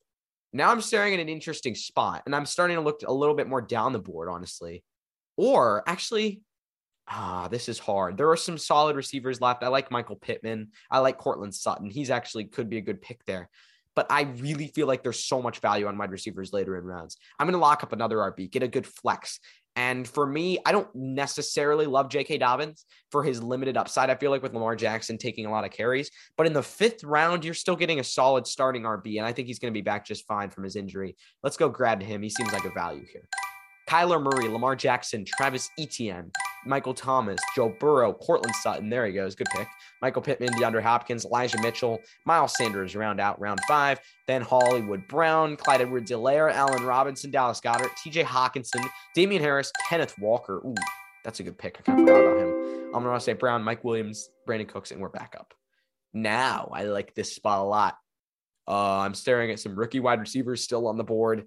Now 0.56 0.72
I'm 0.72 0.80
staring 0.80 1.13
at 1.13 1.20
an 1.20 1.27
interesting 1.27 1.75
spot 1.75 2.24
and 2.25 2.34
I'm 2.34 2.46
starting 2.46 2.77
to 2.77 2.82
look 2.82 3.01
a 3.06 3.12
little 3.13 3.36
bit 3.36 3.50
more 3.50 3.62
down 3.62 3.92
the 3.92 4.00
board, 4.00 4.30
honestly. 4.30 4.86
Or 5.38 5.84
actually, 5.88 6.42
ah, 7.08 7.48
this 7.50 7.70
is 7.70 7.80
hard. 7.80 8.18
There 8.18 8.32
are 8.32 8.38
some 8.38 8.58
solid 8.58 8.96
receivers 8.96 9.42
left. 9.42 9.63
I 9.63 9.68
like 9.68 9.92
Michael 9.92 10.15
Pittman. 10.15 10.70
I 10.89 11.00
like 11.00 11.18
Courtland 11.18 11.54
Sutton. 11.54 11.89
He's 11.89 12.10
actually 12.10 12.46
could 12.46 12.70
be 12.70 12.77
a 12.77 12.82
good 12.82 13.01
pick 13.01 13.24
there. 13.25 13.50
But 13.96 14.08
I 14.10 14.24
really 14.24 14.68
feel 14.68 14.88
like 14.88 15.04
there's 15.04 15.24
so 15.24 15.42
much 15.42 15.60
value 15.60 15.88
on 15.88 15.98
wide 15.98 16.12
receivers 16.12 16.51
later 16.51 16.77
in 16.77 16.84
rounds. 16.84 17.18
I'm 17.39 17.48
going 17.48 17.54
to 17.54 17.60
lock 17.60 17.82
up 17.84 17.94
another 17.94 18.18
RB, 18.18 18.51
get 18.51 18.63
a 18.63 18.68
good 18.68 18.86
flex. 18.86 19.39
And 19.77 20.08
for 20.08 20.25
me, 20.25 20.58
I 20.65 20.72
don't 20.72 20.94
necessarily 20.96 21.86
love 21.86 22.10
J.K. 22.10 22.38
Dobbins 22.38 22.86
for 23.12 23.24
his 23.24 23.44
limited 23.44 23.75
upside. 23.75 24.10
I 24.10 24.15
feel 24.15 24.32
like 24.32 24.42
with 24.42 24.54
Lamar 24.54 24.75
Jackson 24.75 25.18
taking 25.18 25.46
a 25.46 25.51
lot 25.51 25.65
of 25.65 25.72
carries, 25.72 26.10
but 26.38 26.48
in 26.48 26.54
the 26.54 26.63
fifth 26.63 27.04
round, 27.04 27.44
you're 27.44 27.54
still 27.54 27.75
getting 27.75 28.00
a 28.00 28.04
solid 28.04 28.48
starting 28.48 28.84
RB. 28.84 29.18
And 29.18 29.25
I 29.25 29.34
think 29.34 29.48
he's 29.48 29.60
going 29.60 29.74
to 29.74 29.77
be 29.77 29.84
back 29.84 30.06
just 30.06 30.25
fine 30.27 30.50
from 30.50 30.63
his 30.63 30.77
injury. 30.77 31.18
Let's 31.44 31.58
go 31.58 31.68
grab 31.68 32.01
him. 32.01 32.22
He 32.22 32.30
seems 32.30 32.54
like 32.54 32.65
a 32.65 32.72
value 32.72 33.06
here. 33.12 33.27
Kyler 33.88 34.22
Murray, 34.22 34.48
Lamar 34.48 34.75
Jackson, 34.75 35.25
Travis 35.25 35.70
Etienne, 35.77 36.32
Michael 36.65 36.94
Thomas, 36.94 37.39
Joe 37.56 37.75
Burrow, 37.80 38.13
Courtland 38.13 38.56
Sutton. 38.56 38.89
There 38.89 39.06
he 39.06 39.13
goes. 39.13 39.36
Good 39.36 39.48
pick. 39.56 39.68
Michael 40.01 40.22
Pittman, 40.22 40.50
DeAndre 40.54 40.82
Hopkins, 40.82 41.25
Elijah 41.25 41.62
Mitchell, 41.62 42.00
Miles 42.25 42.56
Sanders 42.58 42.96
round 42.96 43.20
out 43.20 43.39
round 43.39 43.60
five. 43.68 44.00
Then 44.27 44.42
Hollywood 44.42 45.08
Brown, 45.08 45.56
Clyde 45.56 45.82
Edwards 45.82 46.12
Helaire, 46.12 46.51
Allen 46.51 46.84
Robinson, 46.84 47.30
Dallas 47.30 47.62
Goedert, 47.62 47.92
TJ 48.04 48.24
Hockenson, 48.24 48.88
Damien 49.13 49.42
Harris, 49.42 49.72
Kenneth 49.88 50.15
Walker. 50.20 50.58
Ooh, 50.65 50.75
that's 51.24 51.39
a 51.39 51.44
good 51.44 51.58
pick. 51.58 51.77
I 51.80 51.82
kind 51.84 52.00
of 52.00 52.08
forgot 52.08 52.22
about 52.22 52.38
him. 52.39 52.92
I'm 52.96 53.04
going 53.04 53.15
to 53.15 53.20
say 53.20 53.34
Brown, 53.34 53.63
Mike 53.63 53.84
Williams, 53.84 54.30
Brandin 54.48 54.68
Cooks, 54.68 54.92
and 54.92 55.00
we're 55.01 55.10
back 55.10 55.36
up. 55.38 55.54
Now 56.13 56.72
I 56.74 56.86
like 56.86 57.13
this 57.13 57.36
spot 57.36 57.60
a 57.60 57.63
lot. 57.63 57.98
Uh, 58.68 59.00
I'm 59.00 59.13
staring 59.13 59.51
at 59.51 59.60
some 59.60 59.77
rookie 59.77 60.00
wide 60.00 60.20
receivers 60.20 60.63
still 60.63 60.88
on 60.88 60.98
the 60.98 61.04
board, 61.04 61.46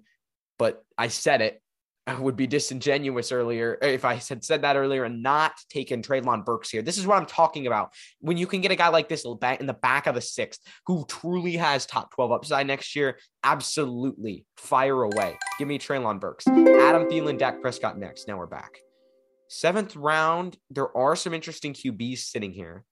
but 0.57 0.85
I 0.97 1.09
said 1.09 1.41
it 1.41 1.61
Uh, 2.07 2.17
would 2.19 2.35
be 2.35 2.47
disingenuous 2.47 3.31
earlier 3.31 3.77
uh, 3.83 3.85
if 3.85 4.03
I 4.03 4.15
had 4.15 4.43
said 4.43 4.61
that 4.63 4.75
earlier 4.75 5.03
and 5.03 5.21
not 5.21 5.51
taken 5.69 6.01
Treylon 6.01 6.43
Burks 6.43 6.69
here. 6.69 6.81
This 6.81 6.97
is 6.97 7.05
what 7.05 7.17
I'm 7.17 7.25
talking 7.25 7.67
about. 7.67 7.93
When 8.19 8.37
you 8.37 8.47
can 8.47 8.61
get 8.61 8.71
a 8.71 8.75
guy 8.75 8.87
like 8.87 9.09
this 9.09 9.25
in 9.25 9.67
the 9.67 9.77
back 9.81 10.07
of 10.07 10.15
the 10.15 10.21
sixth 10.21 10.61
who 10.87 11.05
truly 11.07 11.57
has 11.57 11.85
top 11.85 12.11
12 12.15 12.31
upside 12.31 12.67
next 12.67 12.95
year, 12.95 13.19
absolutely 13.43 14.45
fire 14.57 15.03
away. 15.03 15.37
Give 15.59 15.67
me 15.67 15.77
Treylon 15.77 16.19
Burks. 16.19 16.47
Adam 16.47 17.05
Thielen, 17.09 17.37
Dak 17.37 17.61
Prescott 17.61 17.99
next. 17.99 18.27
Now 18.27 18.37
we're 18.37 18.47
back. 18.47 18.79
Seventh 19.49 19.95
round, 19.95 20.57
there 20.69 20.95
are 20.95 21.15
some 21.15 21.33
interesting 21.33 21.73
QBs 21.73 22.19
sitting 22.19 22.53
here. 22.53 22.85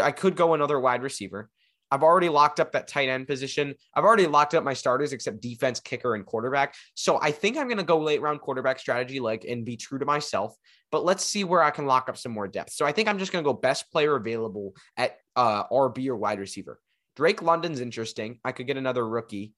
I 0.00 0.12
could 0.12 0.36
go 0.36 0.54
another 0.54 0.78
wide 0.78 1.02
receiver. 1.02 1.50
I've 1.92 2.02
already 2.02 2.30
locked 2.30 2.58
up 2.58 2.72
that 2.72 2.88
tight 2.88 3.10
end 3.10 3.26
position. 3.26 3.74
I've 3.94 4.04
already 4.04 4.26
locked 4.26 4.54
up 4.54 4.64
my 4.64 4.72
starters 4.72 5.12
except 5.12 5.42
defense, 5.42 5.78
kicker, 5.78 6.14
and 6.14 6.24
quarterback. 6.24 6.74
So 6.94 7.20
I 7.20 7.30
think 7.30 7.58
I'm 7.58 7.68
going 7.68 7.76
to 7.76 7.84
go 7.84 7.98
late 7.98 8.22
round 8.22 8.40
quarterback 8.40 8.78
strategy, 8.78 9.20
like 9.20 9.44
and 9.44 9.62
be 9.62 9.76
true 9.76 9.98
to 9.98 10.06
myself. 10.06 10.56
But 10.90 11.04
let's 11.04 11.22
see 11.22 11.44
where 11.44 11.62
I 11.62 11.70
can 11.70 11.84
lock 11.84 12.08
up 12.08 12.16
some 12.16 12.32
more 12.32 12.48
depth. 12.48 12.72
So 12.72 12.86
I 12.86 12.92
think 12.92 13.08
I'm 13.08 13.18
just 13.18 13.30
going 13.30 13.44
to 13.44 13.48
go 13.48 13.52
best 13.52 13.92
player 13.92 14.16
available 14.16 14.74
at 14.96 15.18
uh, 15.36 15.64
RB 15.68 16.08
or 16.08 16.16
wide 16.16 16.40
receiver. 16.40 16.80
Drake 17.14 17.42
London's 17.42 17.80
interesting. 17.80 18.38
I 18.42 18.52
could 18.52 18.66
get 18.66 18.78
another 18.78 19.06
rookie. 19.06 19.52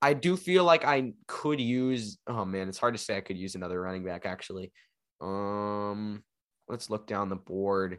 I 0.00 0.14
do 0.14 0.38
feel 0.38 0.64
like 0.64 0.86
I 0.86 1.12
could 1.26 1.60
use. 1.60 2.16
Oh 2.26 2.46
man, 2.46 2.70
it's 2.70 2.78
hard 2.78 2.94
to 2.94 2.98
say. 2.98 3.18
I 3.18 3.20
could 3.20 3.36
use 3.36 3.56
another 3.56 3.78
running 3.78 4.04
back 4.06 4.24
actually. 4.24 4.72
Um, 5.20 6.22
let's 6.66 6.88
look 6.88 7.06
down 7.06 7.28
the 7.28 7.36
board 7.36 7.98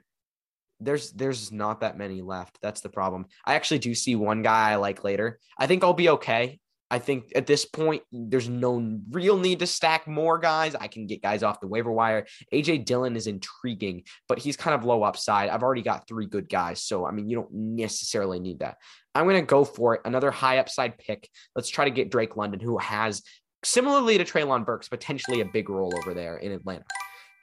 there's 0.80 1.12
there's 1.12 1.52
not 1.52 1.82
that 1.82 1.98
many 1.98 2.22
left. 2.22 2.58
That's 2.62 2.82
the 2.82 2.90
problem. 2.90 3.26
I 3.46 3.56
actually 3.56 3.80
do 3.80 3.94
see 3.94 4.16
one 4.16 4.42
guy 4.42 4.72
I 4.72 4.76
like 4.76 5.04
later. 5.04 5.40
I 5.58 5.68
think 5.68 5.84
I'll 5.84 5.94
be 5.94 6.10
okay. 6.10 6.60
I 6.92 6.98
think 6.98 7.32
at 7.36 7.46
this 7.46 7.66
point, 7.66 8.02
there's 8.12 8.50
no 8.50 9.00
real 9.12 9.38
need 9.38 9.60
to 9.60 9.68
stack 9.68 10.08
more 10.08 10.40
guys. 10.40 10.74
I 10.74 10.88
can 10.88 11.06
get 11.06 11.22
guys 11.22 11.44
off 11.44 11.60
the 11.60 11.68
waiver 11.68 11.92
wire. 11.92 12.26
AJ 12.52 12.86
Dillon 12.86 13.16
is 13.16 13.28
intriguing, 13.28 14.04
but 14.28 14.40
he's 14.40 14.58
kind 14.58 14.74
of 14.74 14.86
low 14.86 15.04
upside. 15.04 15.50
I've 15.50 15.62
already 15.62 15.84
got 15.84 16.08
three 16.08 16.26
good 16.26 16.50
guys. 16.50 16.84
So, 16.84 17.06
I 17.06 17.12
mean, 17.12 17.30
you 17.30 17.36
don't 17.36 17.54
necessarily 17.54 18.40
need 18.40 18.60
that. 18.60 18.78
I'm 19.14 19.26
going 19.26 19.40
to 19.40 19.46
go 19.46 19.66
for 19.66 19.96
it. 19.96 20.02
Another 20.04 20.32
high 20.32 20.58
upside 20.58 20.98
pick. 20.98 21.30
Let's 21.56 21.70
try 21.70 21.86
to 21.86 21.92
get 21.92 22.10
Drake 22.10 22.36
London, 22.36 22.60
who 22.60 22.80
has, 22.80 23.22
similarly 23.64 24.18
to 24.18 24.26
Treylon 24.26 24.66
Burks, 24.66 24.90
potentially 24.90 25.42
a 25.42 25.46
big 25.46 25.70
role 25.70 25.94
over 25.96 26.16
there 26.16 26.38
in 26.38 26.52
Atlanta. 26.52 26.86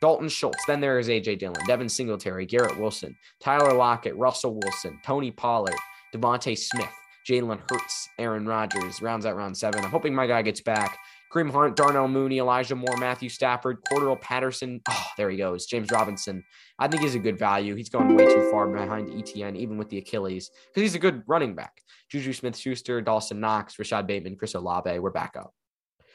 Dalton 0.00 0.28
Schultz. 0.28 0.64
Then 0.66 0.80
there 0.80 0.98
is 0.98 1.08
AJ 1.08 1.38
Dillon, 1.38 1.66
Devin 1.66 1.88
Singletary, 1.88 2.46
Garrett 2.46 2.78
Wilson, 2.78 3.16
Tyler 3.40 3.72
Lockett, 3.72 4.16
Russell 4.16 4.58
Wilson, 4.62 4.98
Tony 5.04 5.30
Pollard, 5.30 5.74
DeVonta 6.14 6.56
Smith, 6.56 6.88
Jalen 7.28 7.60
Hurts, 7.70 8.08
Aaron 8.18 8.46
Rodgers. 8.46 9.02
Rounds 9.02 9.26
out 9.26 9.36
round 9.36 9.56
seven. 9.56 9.84
I'm 9.84 9.90
hoping 9.90 10.14
my 10.14 10.26
guy 10.26 10.42
gets 10.42 10.60
back. 10.60 10.98
Kareem 11.32 11.50
Hunt, 11.50 11.74
Darnell 11.74 12.06
Mooney, 12.06 12.38
Elijah 12.38 12.76
Moore, 12.76 12.96
Matthew 12.96 13.28
Stafford, 13.28 13.78
Cordarrelle 13.84 14.20
Patterson. 14.20 14.80
Oh, 14.88 15.06
there 15.16 15.28
he 15.28 15.36
goes. 15.36 15.66
James 15.66 15.90
Robinson. 15.90 16.44
I 16.78 16.86
think 16.86 17.02
he's 17.02 17.16
a 17.16 17.18
good 17.18 17.38
value. 17.38 17.74
He's 17.74 17.88
going 17.88 18.14
way 18.14 18.26
too 18.26 18.48
far 18.50 18.68
behind 18.68 19.12
Etienne, 19.12 19.56
even 19.56 19.76
with 19.76 19.88
the 19.88 19.98
Achilles, 19.98 20.50
because 20.68 20.82
he's 20.82 20.94
a 20.94 21.00
good 21.00 21.24
running 21.26 21.54
back. 21.54 21.82
Juju 22.10 22.32
Smith 22.32 22.56
Schuster, 22.56 23.00
Dawson 23.00 23.40
Knox, 23.40 23.78
Rashod 23.78 24.06
Bateman, 24.06 24.36
Chris 24.36 24.54
Olave. 24.54 24.98
We're 25.00 25.10
back 25.10 25.34
up. 25.36 25.52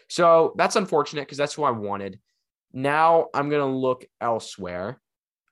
So 0.08 0.54
that's 0.58 0.78
unfortunate 0.78 1.22
because 1.22 1.38
that's 1.38 1.54
who 1.54 1.63
I 1.63 1.72
wanted. 1.72 2.20
Now 2.74 3.28
I'm 3.34 3.50
going 3.50 3.62
to 3.62 3.78
look 3.78 4.06
elsewhere, 4.20 5.00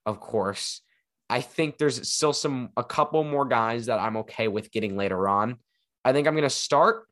of 0.05 0.19
course. 0.19 0.81
I 1.29 1.41
think 1.41 1.77
there's 1.77 2.11
still 2.11 2.33
some, 2.33 2.69
a 2.75 2.83
couple 2.83 3.23
more 3.23 3.45
guys 3.45 3.85
that 3.85 3.99
I'm 3.99 4.17
okay 4.17 4.47
with 4.47 4.71
getting 4.71 4.97
later 4.97 5.27
on. 5.27 5.57
I 6.03 6.13
think 6.13 6.27
I'm 6.27 6.33
going 6.33 6.43
to 6.43 6.49
start 6.49 7.05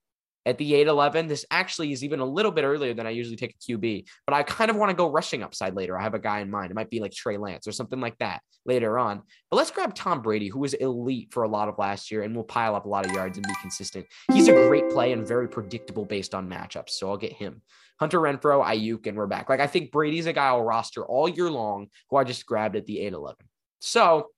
at 0.48 0.58
the 0.58 0.76
8 0.76 0.88
11. 0.88 1.28
This 1.28 1.46
actually 1.52 1.92
is 1.92 2.04
even 2.04 2.22
a 2.22 2.26
little 2.26 2.52
bit 2.52 2.64
earlier 2.64 2.94
than 2.94 3.06
I 3.06 3.10
usually 3.10 3.36
take 3.36 3.56
a 3.56 3.72
QB, 3.72 4.06
but 4.26 4.34
I 4.34 4.44
kind 4.44 4.72
of 4.72 4.78
want 4.78 4.90
to 4.90 4.96
go 4.96 5.12
rushing 5.12 5.44
upside 5.44 5.76
later. 5.76 6.00
I 6.00 6.04
have 6.04 6.14
a 6.14 6.20
guy 6.20 6.40
in 6.40 6.50
mind. 6.50 6.72
It 6.72 6.76
might 6.76 6.90
be 6.90 7.02
like 7.02 7.12
Trey 7.12 7.38
Lance 7.38 7.68
or 7.68 7.74
something 7.74 8.00
like 8.00 8.18
that 8.20 8.42
later 8.66 8.98
on. 8.98 9.24
But 9.52 9.58
let's 9.58 9.72
grab 9.72 9.94
Tom 9.94 10.22
Brady, 10.22 10.48
who 10.48 10.60
was 10.60 10.74
elite 10.74 11.28
for 11.32 11.44
a 11.44 11.50
lot 11.50 11.68
of 11.68 11.78
last 11.78 12.10
year 12.10 12.24
and 12.24 12.34
will 12.34 12.46
pile 12.46 12.76
up 12.76 12.86
a 12.86 12.90
lot 12.90 13.06
of 13.06 13.12
yards 13.12 13.38
and 13.38 13.46
be 13.46 13.54
consistent. 13.62 14.06
He's 14.32 14.48
a 14.48 14.54
great 14.54 14.90
play 14.90 15.12
and 15.12 15.28
very 15.28 15.50
predictable 15.50 16.06
based 16.06 16.34
on 16.34 16.50
matchups. 16.50 16.92
So 16.92 17.10
I'll 17.10 17.18
get 17.18 17.34
him. 17.34 17.62
Hunter 18.00 18.20
Renfrow, 18.20 18.64
Aiyuk, 18.66 19.08
and 19.08 19.18
we're 19.18 19.28
back. 19.28 19.50
Like 19.50 19.60
I 19.60 19.68
think 19.68 19.92
Brady's 19.92 20.26
a 20.26 20.34
guy 20.34 20.48
I'll 20.48 20.64
roster 20.64 21.06
all 21.06 21.28
year 21.28 21.50
long 21.50 21.88
who 22.10 22.18
I 22.18 22.24
just 22.24 22.46
grabbed 22.46 22.76
at 22.76 22.86
the 22.86 23.00
8 23.00 23.14
11. 23.14 23.38
So 23.80 24.30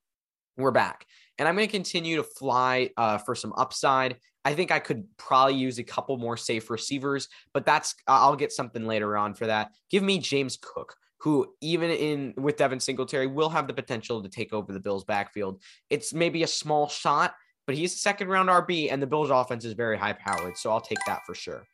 we're 0.57 0.71
back. 0.71 1.05
And 1.37 1.47
I'm 1.47 1.55
going 1.55 1.67
to 1.67 1.71
continue 1.71 2.17
to 2.17 2.23
fly 2.23 2.89
uh, 2.97 3.17
for 3.17 3.33
some 3.33 3.53
upside. 3.55 4.17
I 4.43 4.53
think 4.53 4.71
I 4.71 4.79
could 4.79 5.05
probably 5.17 5.55
use 5.55 5.79
a 5.79 5.83
couple 5.83 6.17
more 6.17 6.37
safe 6.37 6.69
receivers, 6.69 7.27
but 7.53 7.65
that's 7.65 7.95
I'll 8.07 8.35
get 8.35 8.51
something 8.51 8.85
later 8.85 9.17
on 9.17 9.33
for 9.33 9.47
that. 9.47 9.71
Give 9.89 10.03
me 10.03 10.19
James 10.19 10.57
Cook, 10.61 10.95
who 11.19 11.53
even 11.61 11.91
in 11.91 12.33
with 12.37 12.57
Devin 12.57 12.79
Singletary 12.79 13.27
will 13.27 13.49
have 13.49 13.67
the 13.67 13.73
potential 13.73 14.21
to 14.23 14.29
take 14.29 14.53
over 14.53 14.71
the 14.71 14.79
Bills 14.79 15.03
backfield. 15.03 15.61
It's 15.89 16.13
maybe 16.13 16.43
a 16.43 16.47
small 16.47 16.87
shot, 16.87 17.35
but 17.67 17.75
he's 17.75 17.93
a 17.93 17.97
second 17.97 18.29
round 18.29 18.49
RB 18.49 18.91
and 18.91 19.01
the 19.01 19.07
Bills 19.07 19.29
offense 19.29 19.65
is 19.65 19.73
very 19.73 19.97
high 19.97 20.13
powered, 20.13 20.57
so 20.57 20.71
I'll 20.71 20.81
take 20.81 20.99
that 21.05 21.21
for 21.25 21.35
sure. 21.35 21.65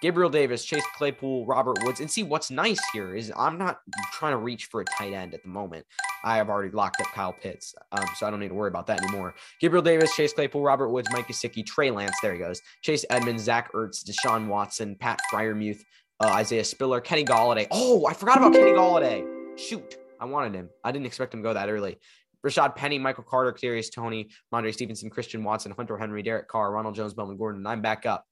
Gabriel 0.00 0.30
Davis, 0.30 0.64
Chase 0.64 0.84
Claypool, 0.96 1.44
Robert 1.44 1.78
Woods. 1.84 2.00
And 2.00 2.10
see 2.10 2.22
what's 2.22 2.50
nice 2.50 2.80
here 2.92 3.14
is 3.14 3.32
I'm 3.36 3.58
not 3.58 3.80
trying 4.12 4.32
to 4.32 4.38
reach 4.38 4.66
for 4.66 4.80
a 4.80 4.84
tight 4.84 5.12
end 5.12 5.34
at 5.34 5.42
the 5.42 5.48
moment. 5.48 5.84
I 6.24 6.36
have 6.36 6.48
already 6.48 6.70
locked 6.70 7.00
up 7.00 7.08
Kyle 7.08 7.32
Pitts, 7.32 7.74
um, 7.92 8.06
so 8.16 8.26
I 8.26 8.30
don't 8.30 8.40
need 8.40 8.48
to 8.48 8.54
worry 8.54 8.68
about 8.68 8.86
that 8.86 9.02
anymore. 9.02 9.34
Gabriel 9.60 9.82
Davis, 9.82 10.14
Chase 10.14 10.32
Claypool, 10.32 10.62
Robert 10.62 10.88
Woods, 10.88 11.08
Mike 11.12 11.28
Gesicki, 11.28 11.64
Trey 11.64 11.90
Lance. 11.90 12.16
There 12.22 12.32
he 12.32 12.38
goes. 12.38 12.60
Chase 12.82 13.04
Edmonds, 13.10 13.42
Zach 13.42 13.72
Ertz, 13.72 14.04
Deshaun 14.04 14.48
Watson, 14.48 14.96
Pat 14.96 15.20
Freiermuth, 15.30 15.80
uh, 16.20 16.28
Isaiah 16.28 16.64
Spiller, 16.64 17.00
Kenny 17.00 17.24
Golladay. 17.24 17.66
Oh, 17.70 18.06
I 18.06 18.14
forgot 18.14 18.38
about 18.38 18.54
Kenny 18.54 18.72
Golladay. 18.72 19.26
Shoot, 19.58 19.96
I 20.18 20.24
wanted 20.24 20.54
him. 20.54 20.70
I 20.82 20.92
didn't 20.92 21.06
expect 21.06 21.34
him 21.34 21.42
to 21.42 21.48
go 21.48 21.54
that 21.54 21.68
early. 21.68 21.98
Rashaad 22.46 22.74
Penny, 22.74 22.98
Michael 22.98 23.24
Carter, 23.24 23.52
Kadarius 23.52 23.92
Toney, 23.92 24.30
Rhamondre 24.52 24.72
Stevenson, 24.72 25.10
Christian 25.10 25.44
Watson, 25.44 25.72
Hunter 25.72 25.98
Henry, 25.98 26.22
Derek 26.22 26.48
Carr, 26.48 26.72
Ronald 26.72 26.94
Jones, 26.94 27.14
Melvin 27.14 27.36
Gordon. 27.36 27.60
and 27.60 27.68
I'm 27.68 27.82
back 27.82 28.06
up. 28.06 28.24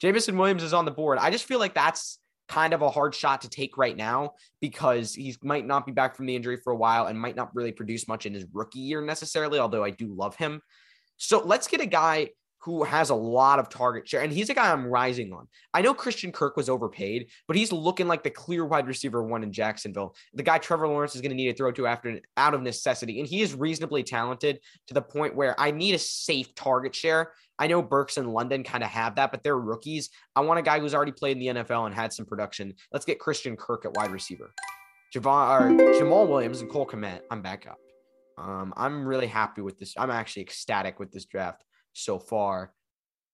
Jameson 0.00 0.36
Williams 0.36 0.62
is 0.62 0.74
on 0.74 0.84
the 0.84 0.90
board. 0.90 1.18
I 1.18 1.30
just 1.30 1.44
feel 1.44 1.58
like 1.58 1.74
that's 1.74 2.18
kind 2.48 2.72
of 2.72 2.82
a 2.82 2.90
hard 2.90 3.14
shot 3.14 3.42
to 3.42 3.48
take 3.48 3.76
right 3.76 3.96
now 3.96 4.32
because 4.60 5.14
he 5.14 5.36
might 5.42 5.66
not 5.66 5.84
be 5.84 5.92
back 5.92 6.16
from 6.16 6.26
the 6.26 6.34
injury 6.34 6.56
for 6.56 6.72
a 6.72 6.76
while 6.76 7.06
and 7.06 7.20
might 7.20 7.36
not 7.36 7.54
really 7.54 7.72
produce 7.72 8.08
much 8.08 8.24
in 8.24 8.32
his 8.32 8.46
rookie 8.52 8.78
year 8.78 9.02
necessarily, 9.02 9.58
although 9.58 9.84
I 9.84 9.90
do 9.90 10.14
love 10.14 10.34
him. 10.36 10.62
So 11.18 11.42
let's 11.44 11.68
get 11.68 11.80
a 11.80 11.86
guy 11.86 12.30
who 12.68 12.84
has 12.84 13.10
a 13.10 13.14
lot 13.14 13.58
of 13.58 13.68
target 13.68 14.08
share, 14.08 14.22
and 14.22 14.32
he's 14.32 14.50
a 14.50 14.54
guy 14.54 14.70
I'm 14.70 14.86
rising 14.86 15.32
on. 15.32 15.48
I 15.74 15.82
know 15.82 15.94
Christian 15.94 16.32
Kirk 16.32 16.56
was 16.56 16.68
overpaid, 16.68 17.28
but 17.46 17.56
he's 17.56 17.72
looking 17.72 18.08
like 18.08 18.22
the 18.22 18.30
clear 18.30 18.64
wide 18.64 18.86
receiver 18.86 19.22
one 19.22 19.42
in 19.42 19.52
Jacksonville. 19.52 20.14
The 20.34 20.42
guy 20.42 20.58
Trevor 20.58 20.88
Lawrence 20.88 21.14
is 21.14 21.20
going 21.20 21.30
to 21.30 21.36
need 21.36 21.50
to 21.50 21.54
throw 21.54 21.72
to 21.72 21.86
after 21.86 22.20
out 22.36 22.54
of 22.54 22.62
necessity, 22.62 23.20
and 23.20 23.28
he 23.28 23.42
is 23.42 23.54
reasonably 23.54 24.02
talented 24.02 24.60
to 24.86 24.94
the 24.94 25.02
point 25.02 25.34
where 25.34 25.58
I 25.60 25.70
need 25.70 25.94
a 25.94 25.98
safe 25.98 26.54
target 26.54 26.94
share 26.94 27.32
I 27.58 27.66
know 27.66 27.82
Burks 27.82 28.16
and 28.16 28.32
London 28.32 28.62
kind 28.62 28.84
of 28.84 28.90
have 28.90 29.16
that, 29.16 29.32
but 29.32 29.42
they're 29.42 29.58
rookies. 29.58 30.10
I 30.36 30.40
want 30.40 30.60
a 30.60 30.62
guy 30.62 30.78
who's 30.78 30.94
already 30.94 31.12
played 31.12 31.36
in 31.36 31.56
the 31.56 31.62
NFL 31.62 31.86
and 31.86 31.94
had 31.94 32.12
some 32.12 32.24
production. 32.24 32.74
Let's 32.92 33.04
get 33.04 33.18
Christian 33.18 33.56
Kirk 33.56 33.84
at 33.84 33.94
wide 33.94 34.12
receiver. 34.12 34.52
Javon, 35.14 35.78
or 35.80 35.98
Jamal 35.98 36.26
Williams 36.26 36.60
and 36.60 36.70
Cole 36.70 36.86
Kmet. 36.86 37.22
I'm 37.30 37.42
back 37.42 37.66
up. 37.66 37.78
Um, 38.36 38.72
I'm 38.76 39.04
really 39.04 39.26
happy 39.26 39.62
with 39.62 39.78
this. 39.78 39.94
I'm 39.96 40.10
actually 40.10 40.42
ecstatic 40.42 41.00
with 41.00 41.10
this 41.10 41.24
draft 41.24 41.64
so 41.98 42.18
far. 42.18 42.72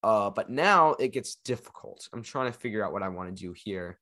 Uh, 0.02 0.30
but 0.30 0.50
now 0.50 0.92
it 0.98 1.12
gets 1.12 1.36
difficult. 1.44 2.08
I'm 2.12 2.22
trying 2.22 2.52
to 2.52 2.58
figure 2.58 2.84
out 2.84 2.92
what 2.92 3.02
I 3.02 3.08
want 3.08 3.34
to 3.34 3.42
do 3.42 3.54
here. 3.56 3.98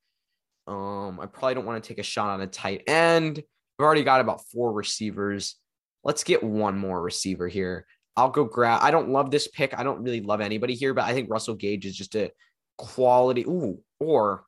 Um, 0.67 1.19
I 1.19 1.25
probably 1.25 1.55
don't 1.55 1.65
want 1.65 1.83
to 1.83 1.87
take 1.87 1.99
a 1.99 2.03
shot 2.03 2.29
on 2.29 2.41
a 2.41 2.47
tight 2.47 2.83
end. 2.87 3.35
We've 3.37 3.85
already 3.85 4.03
got 4.03 4.21
about 4.21 4.45
four 4.51 4.73
receivers. 4.73 5.55
Let's 6.03 6.23
get 6.23 6.43
one 6.43 6.77
more 6.77 7.01
receiver 7.01 7.47
here. 7.47 7.85
I'll 8.15 8.29
go 8.29 8.43
grab. 8.43 8.81
I 8.83 8.91
don't 8.91 9.09
love 9.09 9.31
this 9.31 9.47
pick. 9.47 9.77
I 9.77 9.83
don't 9.83 10.03
really 10.03 10.21
love 10.21 10.41
anybody 10.41 10.75
here, 10.75 10.93
but 10.93 11.05
I 11.05 11.13
think 11.13 11.29
Russell 11.29 11.55
Gage 11.55 11.85
is 11.85 11.95
just 11.95 12.15
a 12.15 12.31
quality. 12.77 13.43
Ooh, 13.43 13.79
or 13.99 14.43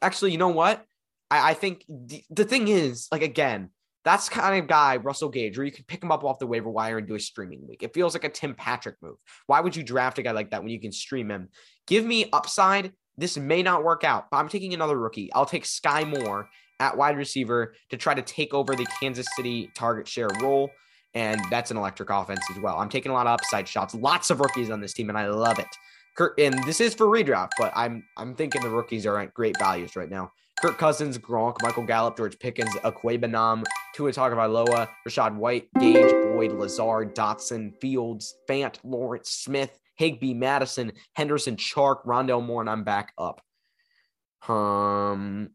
actually, 0.00 0.32
you 0.32 0.38
know 0.38 0.48
what? 0.48 0.84
I, 1.30 1.50
I 1.50 1.54
think 1.54 1.84
the, 1.88 2.22
the 2.30 2.44
thing 2.44 2.68
is, 2.68 3.08
like, 3.10 3.22
again, 3.22 3.70
that's 4.04 4.28
kind 4.28 4.60
of 4.60 4.68
guy, 4.68 4.96
Russell 4.96 5.28
Gage, 5.28 5.56
where 5.56 5.64
you 5.64 5.72
can 5.72 5.84
pick 5.84 6.02
him 6.02 6.10
up 6.10 6.24
off 6.24 6.38
the 6.38 6.46
waiver 6.46 6.70
wire 6.70 6.98
and 6.98 7.06
do 7.06 7.14
a 7.14 7.20
streaming 7.20 7.66
week. 7.68 7.82
It 7.82 7.94
feels 7.94 8.14
like 8.14 8.24
a 8.24 8.28
Tim 8.28 8.54
Patrick 8.54 8.96
move. 9.00 9.16
Why 9.46 9.60
would 9.60 9.76
you 9.76 9.82
draft 9.82 10.18
a 10.18 10.22
guy 10.22 10.32
like 10.32 10.50
that 10.50 10.62
when 10.62 10.70
you 10.70 10.80
can 10.80 10.92
stream 10.92 11.30
him? 11.30 11.48
Give 11.86 12.04
me 12.04 12.28
upside. 12.32 12.92
This 13.16 13.36
may 13.36 13.62
not 13.62 13.84
work 13.84 14.04
out, 14.04 14.26
but 14.30 14.38
I'm 14.38 14.48
taking 14.48 14.74
another 14.74 14.98
rookie. 14.98 15.32
I'll 15.32 15.46
take 15.46 15.64
Skyy 15.64 16.06
Moore 16.08 16.48
at 16.80 16.96
wide 16.96 17.16
receiver 17.16 17.74
to 17.90 17.96
try 17.96 18.14
to 18.14 18.22
take 18.22 18.54
over 18.54 18.74
the 18.74 18.86
Kansas 18.98 19.26
City 19.36 19.70
target 19.74 20.08
share 20.08 20.28
role. 20.40 20.70
And 21.14 21.40
that's 21.50 21.70
an 21.70 21.76
electric 21.76 22.10
offense 22.10 22.40
as 22.50 22.58
well. 22.58 22.78
I'm 22.78 22.88
taking 22.88 23.12
a 23.12 23.14
lot 23.14 23.26
of 23.26 23.34
upside 23.34 23.68
shots, 23.68 23.94
lots 23.94 24.30
of 24.30 24.40
rookies 24.40 24.70
on 24.70 24.80
this 24.80 24.94
team, 24.94 25.10
and 25.10 25.18
I 25.18 25.28
love 25.28 25.58
it. 25.58 25.66
And 26.38 26.62
this 26.64 26.80
is 26.80 26.94
for 26.94 27.06
redraft, 27.06 27.50
but 27.58 27.72
I'm 27.76 28.04
I'm 28.16 28.34
thinking 28.34 28.62
the 28.62 28.70
rookies 28.70 29.06
are 29.06 29.18
at 29.18 29.32
great 29.32 29.58
values 29.58 29.94
right 29.94 30.10
now. 30.10 30.32
Kirk 30.62 30.78
Cousins, 30.78 31.18
Gronk, 31.18 31.56
Michael 31.60 31.84
Gallup, 31.84 32.16
George 32.16 32.38
Pickens, 32.38 32.70
Ekubanam, 32.84 33.64
Tua 33.96 34.12
Tagovailoa, 34.12 34.88
Rachaad 35.06 35.34
White, 35.34 35.66
Gage, 35.80 36.12
Boyd, 36.12 36.52
Lazard, 36.52 37.16
Dotson, 37.16 37.76
Fields, 37.80 38.36
Fant, 38.48 38.78
Lawrence, 38.84 39.30
Smith, 39.30 39.76
Higbee, 39.96 40.34
Madison, 40.34 40.92
Henderson, 41.14 41.56
Chark, 41.56 42.04
Rondale 42.06 42.46
Moore, 42.46 42.60
and 42.60 42.70
I'm 42.70 42.84
back 42.84 43.12
up. 43.18 43.42
Um, 44.48 45.50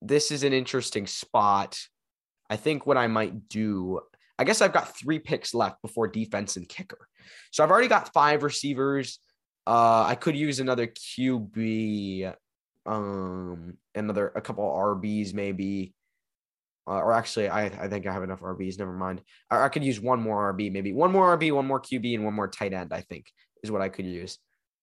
this 0.00 0.30
is 0.30 0.44
an 0.44 0.52
interesting 0.52 1.08
spot. 1.08 1.76
I 2.48 2.54
think 2.54 2.86
what 2.86 2.96
I 2.96 3.08
might 3.08 3.48
do, 3.48 4.02
I 4.38 4.44
guess 4.44 4.62
I've 4.62 4.72
got 4.72 4.96
three 4.96 5.18
picks 5.18 5.52
left 5.52 5.82
before 5.82 6.06
defense 6.06 6.56
and 6.56 6.68
kicker. 6.68 7.08
So 7.50 7.64
I've 7.64 7.72
already 7.72 7.88
got 7.88 8.12
five 8.12 8.44
receivers. 8.44 9.18
Uh, 9.66 10.04
I 10.06 10.14
could 10.14 10.36
use 10.36 10.60
another 10.60 10.86
QB 10.86 12.34
um 12.86 13.78
another 13.94 14.32
a 14.34 14.40
couple 14.40 14.64
RBs 14.64 15.34
maybe. 15.34 15.94
Uh, 16.86 16.98
or 16.98 17.12
actually, 17.12 17.48
I, 17.48 17.64
I 17.64 17.88
think 17.88 18.06
I 18.06 18.12
have 18.12 18.22
enough 18.22 18.40
RBs. 18.40 18.78
Never 18.78 18.92
mind. 18.92 19.22
I, 19.50 19.64
I 19.64 19.68
could 19.70 19.82
use 19.82 20.00
one 20.00 20.20
more 20.20 20.52
RB, 20.52 20.70
maybe 20.70 20.92
one 20.92 21.12
more 21.12 21.36
RB, 21.36 21.50
one 21.50 21.66
more 21.66 21.80
QB, 21.80 22.14
and 22.14 22.24
one 22.24 22.34
more 22.34 22.48
tight 22.48 22.74
end. 22.74 22.92
I 22.92 23.00
think 23.00 23.32
is 23.62 23.70
what 23.70 23.80
I 23.80 23.88
could 23.88 24.04
use. 24.04 24.38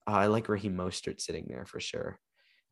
Uh, 0.07 0.13
I 0.13 0.25
like 0.25 0.49
Raheem 0.49 0.75
Mostert 0.75 1.21
sitting 1.21 1.45
there 1.47 1.65
for 1.65 1.79
sure. 1.79 2.17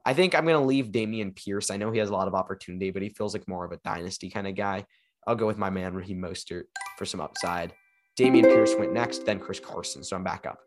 I 0.03 0.13
think 0.13 0.33
I'm 0.33 0.45
gonna 0.45 0.65
leave 0.65 0.87
Dameon 0.87 1.35
Pierce. 1.35 1.69
I 1.69 1.77
know 1.77 1.91
he 1.91 1.99
has 1.99 2.09
a 2.09 2.13
lot 2.13 2.27
of 2.27 2.33
opportunity, 2.33 2.89
but 2.89 3.03
he 3.03 3.09
feels 3.09 3.33
like 3.33 3.47
more 3.47 3.65
of 3.65 3.71
a 3.71 3.79
dynasty 3.83 4.31
kind 4.31 4.47
of 4.47 4.55
guy. 4.55 4.85
I'll 5.27 5.35
go 5.35 5.45
with 5.45 5.57
my 5.57 5.69
man 5.69 5.93
Raheem 5.93 6.19
Mostert 6.21 6.63
for 6.97 7.05
some 7.05 7.21
upside. 7.21 7.73
Dameon 8.17 8.43
Pierce 8.43 8.75
went 8.75 8.93
next, 8.93 9.25
then 9.25 9.39
Chris 9.39 9.59
Carson. 9.59 10.03
So 10.03 10.15
I'm 10.15 10.23
back 10.23 10.45
up. 10.47 10.59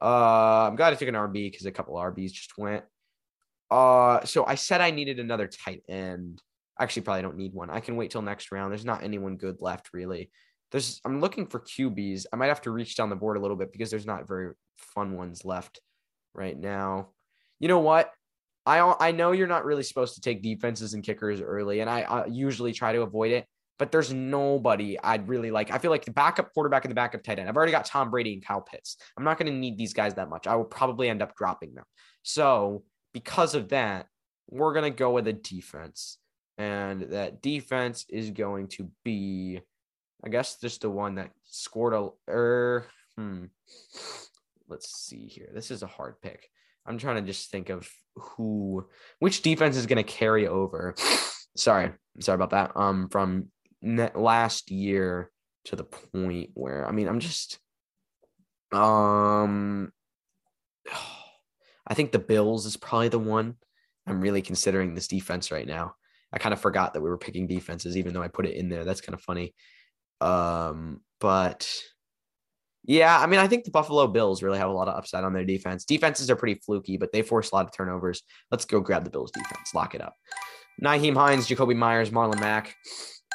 Uh, 0.00 0.68
I'm 0.68 0.76
glad 0.76 0.92
I 0.92 0.96
took 0.96 1.08
an 1.08 1.14
RB 1.14 1.50
because 1.50 1.66
a 1.66 1.72
couple 1.72 1.94
RBs 1.94 2.32
just 2.32 2.56
went. 2.58 2.84
Uh, 3.70 4.24
so 4.24 4.44
I 4.44 4.54
said 4.54 4.80
I 4.80 4.90
needed 4.90 5.18
another 5.18 5.48
tight 5.48 5.82
end. 5.88 6.42
Actually, 6.78 7.02
probably 7.02 7.22
don't 7.22 7.36
need 7.36 7.54
one. 7.54 7.70
I 7.70 7.80
can 7.80 7.96
wait 7.96 8.10
till 8.10 8.22
next 8.22 8.52
round. 8.52 8.70
There's 8.70 8.84
not 8.84 9.02
anyone 9.02 9.36
good 9.36 9.60
left, 9.60 9.90
really. 9.92 10.30
There's 10.72 11.00
I'm 11.04 11.20
looking 11.20 11.46
for 11.46 11.60
QBs. 11.60 12.26
I 12.32 12.36
might 12.36 12.48
have 12.48 12.62
to 12.62 12.70
reach 12.70 12.96
down 12.96 13.10
the 13.10 13.16
board 13.16 13.36
a 13.36 13.40
little 13.40 13.56
bit 13.56 13.72
because 13.72 13.90
there's 13.90 14.06
not 14.06 14.28
very 14.28 14.52
fun 14.76 15.16
ones 15.16 15.44
left 15.44 15.80
right 16.34 16.58
now. 16.58 17.08
You 17.58 17.68
know 17.68 17.80
what? 17.80 18.12
I 18.66 18.80
I 19.00 19.12
know 19.12 19.32
you're 19.32 19.46
not 19.46 19.64
really 19.64 19.84
supposed 19.84 20.16
to 20.16 20.20
take 20.20 20.42
defenses 20.42 20.94
and 20.94 21.04
kickers 21.04 21.40
early, 21.40 21.80
and 21.80 21.88
I, 21.88 22.02
I 22.02 22.26
usually 22.26 22.72
try 22.72 22.92
to 22.92 23.02
avoid 23.02 23.32
it. 23.32 23.46
But 23.78 23.92
there's 23.92 24.12
nobody 24.12 24.98
I'd 24.98 25.28
really 25.28 25.50
like. 25.50 25.70
I 25.70 25.78
feel 25.78 25.90
like 25.90 26.04
the 26.04 26.10
backup 26.10 26.52
quarterback 26.54 26.84
and 26.84 26.90
the 26.90 26.94
backup 26.94 27.22
tight 27.22 27.38
end. 27.38 27.48
I've 27.48 27.56
already 27.56 27.72
got 27.72 27.84
Tom 27.84 28.10
Brady 28.10 28.32
and 28.32 28.44
Kyle 28.44 28.62
Pitts. 28.62 28.96
I'm 29.18 29.24
not 29.24 29.38
going 29.38 29.52
to 29.52 29.58
need 29.58 29.76
these 29.76 29.92
guys 29.92 30.14
that 30.14 30.30
much. 30.30 30.46
I 30.46 30.56
will 30.56 30.64
probably 30.64 31.10
end 31.10 31.20
up 31.20 31.36
dropping 31.36 31.74
them. 31.74 31.84
So 32.22 32.84
because 33.16 33.54
of 33.54 33.70
that, 33.70 34.08
we're 34.50 34.74
going 34.74 34.84
to 34.84 34.90
go 34.90 35.10
with 35.12 35.26
a 35.26 35.32
defense. 35.32 36.18
And 36.58 37.00
that 37.12 37.40
defense 37.40 38.04
is 38.10 38.30
going 38.30 38.68
to 38.76 38.90
be, 39.04 39.58
I 40.22 40.28
guess, 40.28 40.60
just 40.60 40.82
the 40.82 40.90
one 40.90 41.14
that 41.14 41.30
scored 41.46 41.94
a. 41.94 42.10
Er, 42.28 42.86
hmm. 43.16 43.46
Let's 44.68 44.94
see 44.94 45.28
here. 45.28 45.48
This 45.54 45.70
is 45.70 45.82
a 45.82 45.86
hard 45.86 46.20
pick. 46.20 46.50
I'm 46.84 46.98
trying 46.98 47.16
to 47.16 47.22
just 47.22 47.50
think 47.50 47.70
of 47.70 47.88
who, 48.16 48.86
which 49.18 49.40
defense 49.40 49.78
is 49.78 49.86
going 49.86 50.04
to 50.04 50.12
carry 50.12 50.46
over. 50.46 50.94
sorry, 51.56 51.92
sorry 52.20 52.34
about 52.34 52.50
that. 52.50 52.72
Um, 52.76 53.08
from 53.08 53.46
last 53.82 54.70
year 54.70 55.30
to 55.64 55.76
the 55.76 55.84
point 55.84 56.50
where 56.52 56.86
I 56.86 56.92
mean, 56.92 57.08
I'm 57.08 57.20
just, 57.20 57.60
um, 58.72 59.90
I 61.86 61.94
think 61.94 62.12
the 62.12 62.18
Bills 62.18 62.66
is 62.66 62.76
probably 62.76 63.08
the 63.08 63.18
one. 63.18 63.56
I'm 64.06 64.20
really 64.20 64.42
considering 64.42 64.94
this 64.94 65.08
defense 65.08 65.50
right 65.50 65.66
now. 65.66 65.94
I 66.32 66.38
kind 66.38 66.52
of 66.52 66.60
forgot 66.60 66.94
that 66.94 67.00
we 67.00 67.08
were 67.08 67.18
picking 67.18 67.46
defenses, 67.46 67.96
even 67.96 68.12
though 68.12 68.22
I 68.22 68.28
put 68.28 68.46
it 68.46 68.56
in 68.56 68.68
there. 68.68 68.84
That's 68.84 69.00
kind 69.00 69.14
of 69.14 69.20
funny. 69.20 69.54
Um, 70.20 71.00
but 71.20 71.68
yeah, 72.84 73.18
I 73.18 73.26
mean, 73.26 73.40
I 73.40 73.48
think 73.48 73.64
the 73.64 73.70
Buffalo 73.70 74.06
Bills 74.06 74.42
really 74.42 74.58
have 74.58 74.70
a 74.70 74.72
lot 74.72 74.88
of 74.88 74.96
upside 74.96 75.24
on 75.24 75.32
their 75.32 75.44
defense. 75.44 75.84
Defenses 75.84 76.30
are 76.30 76.36
pretty 76.36 76.60
fluky, 76.64 76.96
but 76.96 77.12
they 77.12 77.22
force 77.22 77.50
a 77.50 77.54
lot 77.54 77.66
of 77.66 77.72
turnovers. 77.72 78.22
Let's 78.50 78.64
go 78.64 78.80
grab 78.80 79.04
the 79.04 79.10
Bills 79.10 79.32
defense, 79.32 79.74
lock 79.74 79.94
it 79.94 80.00
up. 80.00 80.14
Nyheim 80.82 81.14
Hines, 81.14 81.48
Jakobi 81.48 81.74
Meyers, 81.74 82.10
Marlon 82.10 82.38
Mack, 82.38 82.74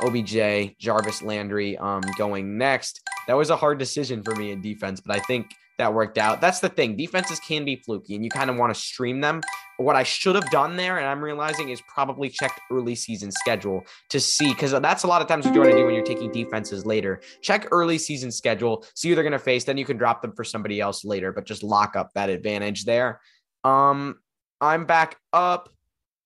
OBJ, 0.01 0.77
Jarvis 0.79 1.21
Landry 1.21 1.77
um, 1.77 2.01
going 2.17 2.57
next. 2.57 3.01
That 3.27 3.33
was 3.35 3.49
a 3.49 3.55
hard 3.55 3.77
decision 3.77 4.23
for 4.23 4.35
me 4.35 4.51
in 4.51 4.61
defense, 4.61 5.01
but 5.01 5.17
I 5.17 5.19
think 5.21 5.47
that 5.81 5.93
worked 5.93 6.17
out. 6.17 6.39
That's 6.39 6.59
the 6.59 6.69
thing. 6.69 6.95
Defenses 6.95 7.39
can 7.39 7.65
be 7.65 7.75
fluky 7.75 8.15
and 8.15 8.23
you 8.23 8.29
kind 8.29 8.49
of 8.49 8.55
want 8.55 8.73
to 8.73 8.79
stream 8.79 9.19
them. 9.19 9.41
But 9.77 9.83
what 9.83 9.95
I 9.95 10.03
should 10.03 10.35
have 10.35 10.49
done 10.51 10.77
there, 10.77 10.97
and 10.97 11.07
I'm 11.07 11.21
realizing, 11.23 11.69
is 11.69 11.81
probably 11.87 12.29
checked 12.29 12.59
early 12.71 12.95
season 12.95 13.31
schedule 13.31 13.83
to 14.09 14.19
see, 14.19 14.49
because 14.49 14.71
that's 14.71 15.03
a 15.03 15.07
lot 15.07 15.21
of 15.21 15.27
times 15.27 15.45
what 15.45 15.53
you 15.53 15.61
want 15.61 15.71
to 15.71 15.77
do 15.77 15.85
when 15.85 15.95
you're 15.95 16.03
taking 16.03 16.31
defenses 16.31 16.85
later. 16.85 17.21
Check 17.41 17.67
early 17.71 17.97
season 17.97 18.31
schedule, 18.31 18.85
see 18.95 19.09
who 19.09 19.15
they're 19.15 19.23
going 19.23 19.31
to 19.31 19.39
face, 19.39 19.63
then 19.63 19.77
you 19.77 19.85
can 19.85 19.97
drop 19.97 20.21
them 20.21 20.33
for 20.33 20.43
somebody 20.43 20.79
else 20.79 21.03
later, 21.03 21.31
but 21.31 21.45
just 21.45 21.63
lock 21.63 21.95
up 21.95 22.11
that 22.13 22.29
advantage 22.29 22.85
there. 22.85 23.19
Um, 23.63 24.19
I'm 24.59 24.85
back 24.85 25.17
up. 25.33 25.69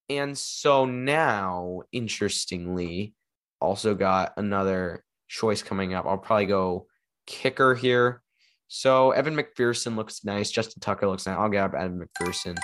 And 0.09 0.37
so 0.37 0.85
now, 0.85 1.81
interestingly, 1.91 3.15
also 3.59 3.95
got 3.95 4.33
another 4.37 5.03
choice 5.27 5.63
coming 5.63 5.93
up. 5.93 6.05
I'll 6.05 6.17
probably 6.17 6.45
go 6.45 6.87
kicker 7.25 7.73
here. 7.73 8.21
So 8.67 9.11
Evan 9.11 9.35
McPherson 9.35 9.95
looks 9.95 10.23
nice. 10.23 10.51
Justin 10.51 10.81
Tucker 10.81 11.07
looks 11.07 11.25
nice. 11.25 11.37
I'll 11.37 11.49
grab 11.49 11.75
Evan 11.75 12.01
McPherson 12.01 12.57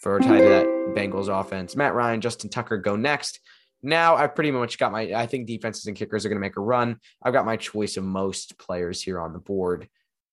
for 0.00 0.18
tied 0.18 0.40
to 0.40 0.48
that 0.48 0.66
Bengals 0.96 1.28
offense. 1.28 1.76
Matt 1.76 1.94
Ryan, 1.94 2.20
Justin 2.20 2.50
Tucker 2.50 2.78
go 2.78 2.96
next. 2.96 3.40
Now 3.82 4.16
I've 4.16 4.34
pretty 4.34 4.50
much 4.50 4.78
got 4.78 4.92
my. 4.92 5.12
I 5.14 5.26
think 5.26 5.46
defenses 5.46 5.86
and 5.86 5.96
kickers 5.96 6.24
are 6.24 6.28
going 6.28 6.36
to 6.36 6.40
make 6.40 6.56
a 6.56 6.60
run. 6.60 6.98
I've 7.22 7.32
got 7.32 7.46
my 7.46 7.56
choice 7.56 7.96
of 7.96 8.04
most 8.04 8.58
players 8.58 9.02
here 9.02 9.20
on 9.20 9.32
the 9.32 9.38
board. 9.38 9.88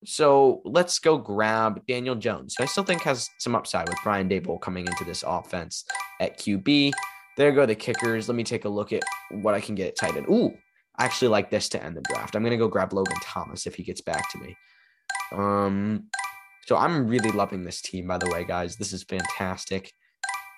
So 0.06 0.62
let's 0.64 1.00
go 1.00 1.18
grab 1.18 1.86
Daniel 1.88 2.16
Jones. 2.16 2.56
I 2.60 2.66
still 2.66 2.84
think 2.84 3.02
has 3.02 3.30
some 3.38 3.56
upside 3.56 3.90
with 3.90 3.98
Brian 4.04 4.30
Daboll 4.30 4.62
coming 4.62 4.88
into 4.88 5.04
this 5.04 5.24
offense 5.28 5.84
at 6.22 6.40
QB. 6.40 6.94
There 7.36 7.52
go 7.52 7.66
the 7.66 7.76
kickers. 7.76 8.30
Let 8.30 8.36
me 8.36 8.44
take 8.44 8.66
a 8.66 8.70
look 8.70 8.94
at 8.94 9.04
what 9.32 9.56
I 9.56 9.62
can 9.62 9.76
get 9.76 9.98
tight 9.98 10.16
end. 10.16 10.28
Ooh, 10.30 10.54
I 10.98 11.06
actually 11.06 11.30
like 11.30 11.50
this 11.50 11.70
to 11.70 11.84
end 11.84 11.98
the 11.98 12.02
draft. 12.02 12.36
I'm 12.36 12.44
going 12.44 12.52
to 12.52 12.58
go 12.58 12.68
grab 12.68 12.94
Logan 12.94 13.18
Thomas 13.22 13.68
if 13.68 13.76
he 13.76 13.84
gets 13.84 14.02
back 14.02 14.30
to 14.32 14.38
me. 14.38 14.56
Um, 15.32 16.10
so 16.66 16.78
I'm 16.78 17.08
really 17.08 17.32
loving 17.32 17.64
this 17.64 17.82
team, 17.82 18.08
by 18.08 18.18
the 18.18 18.30
way, 18.30 18.44
guys. 18.44 18.76
This 18.76 18.94
is 18.94 19.04
fantastic. 19.04 19.92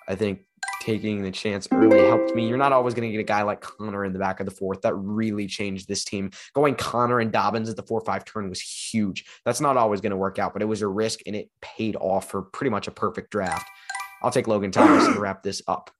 I 0.08 0.14
think 0.14 0.40
taking 0.82 1.22
the 1.22 1.30
chance 1.30 1.68
early 1.70 2.00
helped 2.00 2.34
me. 2.34 2.48
You're 2.48 2.58
not 2.58 2.72
always 2.72 2.92
going 2.92 3.08
to 3.08 3.12
get 3.12 3.20
a 3.20 3.24
guy 3.24 3.42
like 3.42 3.60
Conner 3.60 4.04
in 4.04 4.12
the 4.12 4.18
back 4.18 4.40
of 4.40 4.46
the 4.46 4.52
fourth. 4.52 4.82
That 4.82 4.94
really 4.94 5.46
changed 5.46 5.86
this 5.86 6.04
team. 6.04 6.30
Going 6.54 6.74
Conner 6.74 7.20
and 7.20 7.30
Dobbins 7.30 7.68
at 7.68 7.76
the 7.76 7.84
4 7.84 8.00
5 8.00 8.24
turn 8.24 8.48
was 8.48 8.60
huge. 8.60 9.24
That's 9.44 9.60
not 9.60 9.76
always 9.76 10.00
going 10.00 10.10
to 10.10 10.16
work 10.16 10.38
out, 10.38 10.52
but 10.52 10.60
it 10.60 10.66
was 10.66 10.82
a 10.82 10.88
risk 10.88 11.20
and 11.24 11.36
it 11.36 11.50
paid 11.60 11.96
off 11.96 12.30
for 12.30 12.42
pretty 12.42 12.70
much 12.70 12.88
a 12.88 12.90
perfect 12.90 13.30
draft. 13.30 13.68
I'll 14.22 14.30
take 14.30 14.48
Logan 14.48 14.70
Thomas 14.72 15.06
and 15.06 15.16
wrap 15.16 15.42
this 15.42 15.62
up. 15.68 15.90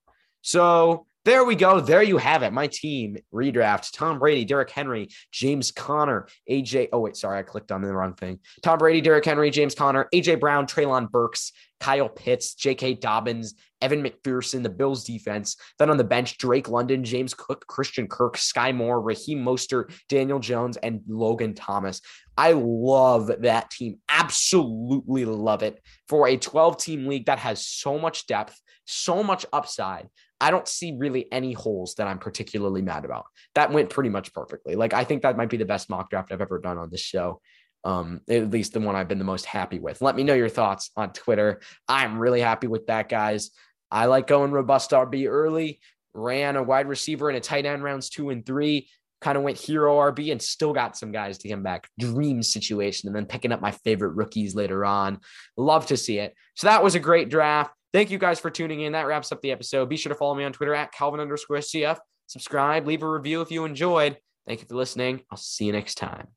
So 0.43 1.07
there 1.25 1.45
we 1.45 1.55
go. 1.55 1.81
There 1.81 2.03
you 2.03 2.19
have 2.19 2.43
it. 2.43 2.53
My 2.53 2.67
team 2.67 3.17
redraft 3.33 3.93
Tom 3.93 4.19
Brady, 4.19 4.45
Derrick 4.45 4.71
Henry, 4.71 5.09
James 5.31 5.71
Conner, 5.71 6.27
AJ. 6.51 6.89
Oh, 6.93 7.01
wait, 7.01 7.17
sorry. 7.17 7.39
I 7.39 7.43
clicked 7.43 7.71
on 7.71 7.83
the 7.83 7.93
wrong 7.93 8.15
thing. 8.15 8.41
Tom 8.63 8.79
Brady, 8.79 9.01
Derrick 9.01 9.25
Henry, 9.25 9.51
James 9.51 9.75
Conner, 9.75 10.09
AJ 10.13 10.41
Brown, 10.41 10.67
Treylon 10.67 11.11
Burks, 11.11 11.53
Kyle 11.79 12.09
Pitts, 12.09 12.55
J.K. 12.55 12.95
Dobbins, 12.95 13.55
Evan 13.81 14.03
McPherson, 14.03 14.63
the 14.63 14.69
Bills 14.69 15.05
defense. 15.05 15.57
Then 15.79 15.91
on 15.91 15.97
the 15.97 16.05
bench, 16.05 16.39
Drake 16.39 16.69
London, 16.69 17.05
James 17.05 17.35
Cook, 17.35 17.67
Christian 17.67 18.09
Kirk, 18.09 18.37
Skyy 18.37 18.75
Moore, 18.75 19.01
Raheem 19.01 19.45
Mostert, 19.45 19.93
Daniel 20.09 20.39
Jones, 20.39 20.77
and 20.77 21.01
Logan 21.09 21.55
Thomas. 21.55 22.01
I 22.37 22.53
love 22.53 23.31
that 23.43 23.71
team. 23.71 23.99
Absolutely 24.09 25.25
love 25.25 25.63
it 25.63 25.81
for 26.09 26.29
a 26.29 26.37
12 26.37 26.79
team 26.79 27.07
league 27.07 27.27
that 27.27 27.41
has 27.41 27.67
so 27.67 27.99
much 27.99 28.27
depth, 28.27 28.61
so 28.85 29.23
much 29.23 29.45
upside. 29.53 30.09
I 30.42 30.50
don't 30.50 30.66
see 30.66 30.96
really 30.98 31.31
any 31.31 31.52
holes 31.52 31.94
that 31.94 32.09
I'm 32.09 32.18
particularly 32.18 32.83
mad 32.83 33.05
about. 33.05 33.26
That 33.55 33.70
went 33.70 33.90
pretty 33.90 34.11
much 34.11 34.35
perfectly. 34.35 34.74
Like 34.74 34.92
I 34.92 35.05
think 35.05 35.22
that 35.22 35.37
might 35.37 35.48
be 35.48 35.57
the 35.57 35.64
best 35.64 35.88
mock 35.88 36.11
draft 36.11 36.33
I've 36.33 36.40
ever 36.40 36.59
done 36.59 36.78
on 36.78 36.90
this 36.90 37.00
show. 37.00 37.40
Um, 37.85 38.22
at 38.28 38.50
least 38.50 38.72
the 38.72 38.81
one 38.81 38.96
I've 38.96 39.07
been 39.07 39.20
the 39.20 39.24
most 39.24 39.46
happy 39.46 39.78
with. 39.78 40.02
Let 40.02 40.16
me 40.16 40.24
know 40.24 40.35
your 40.35 40.48
thoughts 40.48 40.90
on 40.96 41.12
Twitter. 41.12 41.61
I'm 41.87 42.18
really 42.18 42.40
happy 42.40 42.66
with 42.66 42.88
that, 42.88 43.09
guys. 43.09 43.52
I 43.88 44.07
like 44.07 44.26
going 44.26 44.50
robust 44.50 44.90
RB 44.90 45.28
early. 45.28 45.78
Ran 46.12 46.57
a 46.57 46.62
wide 46.62 46.88
receiver 46.88 47.28
and 47.28 47.38
a 47.38 47.40
tight 47.40 47.64
end 47.64 47.85
rounds 47.85 48.11
two 48.11 48.31
and 48.31 48.44
three. 48.44 48.88
Kind 49.20 49.38
of 49.38 49.44
went 49.44 49.59
hero 49.59 49.96
RB 49.98 50.33
and 50.33 50.42
still 50.42 50.72
got 50.72 50.96
some 50.96 51.12
guys 51.12 51.38
to 51.38 51.48
come 51.48 51.62
back. 51.62 51.88
Dream 52.00 52.42
situation, 52.42 53.09
and 53.09 53.14
then 53.14 53.26
picking 53.26 53.52
up 53.52 53.61
my 53.61 53.70
favorite 53.70 54.16
rookies 54.16 54.57
later 54.57 54.85
on. 54.85 55.20
Love 55.57 55.87
to 55.87 55.96
see 55.96 56.18
it. 56.18 56.35
So 56.57 56.66
that 56.66 56.83
was 56.83 56.96
a 56.96 57.00
great 57.00 57.28
draft. 57.28 57.70
Thank 57.92 58.11
you 58.11 58.18
guys 58.18 58.40
for 58.40 58.50
tuning 58.50 58.81
in. 58.83 58.92
That 58.92 59.07
wraps 59.07 59.33
up 59.33 59.42
the 59.42 59.52
episode. 59.52 59.88
Be 59.88 59.96
sure 59.96 60.12
to 60.12 60.18
follow 60.18 60.35
me 60.35 60.44
on 60.44 60.52
Twitter 60.52 60.74
at 60.74 60.92
Calvin 60.92 61.20
underscore 61.20 61.59
CF. 61.59 61.98
Subscribe, 62.26 62.87
leave 62.87 63.02
a 63.02 63.11
review 63.11 63.42
if 63.42 63.50
you 63.50 63.64
enjoyed. 63.64 64.16
Thank 64.46 64.61
you 64.61 64.66
for 64.66 64.76
listening. 64.76 65.22
I'll 65.31 65.38
see 65.38 65.66
you 65.66 65.72
next 65.72 65.96
time. 65.96 66.28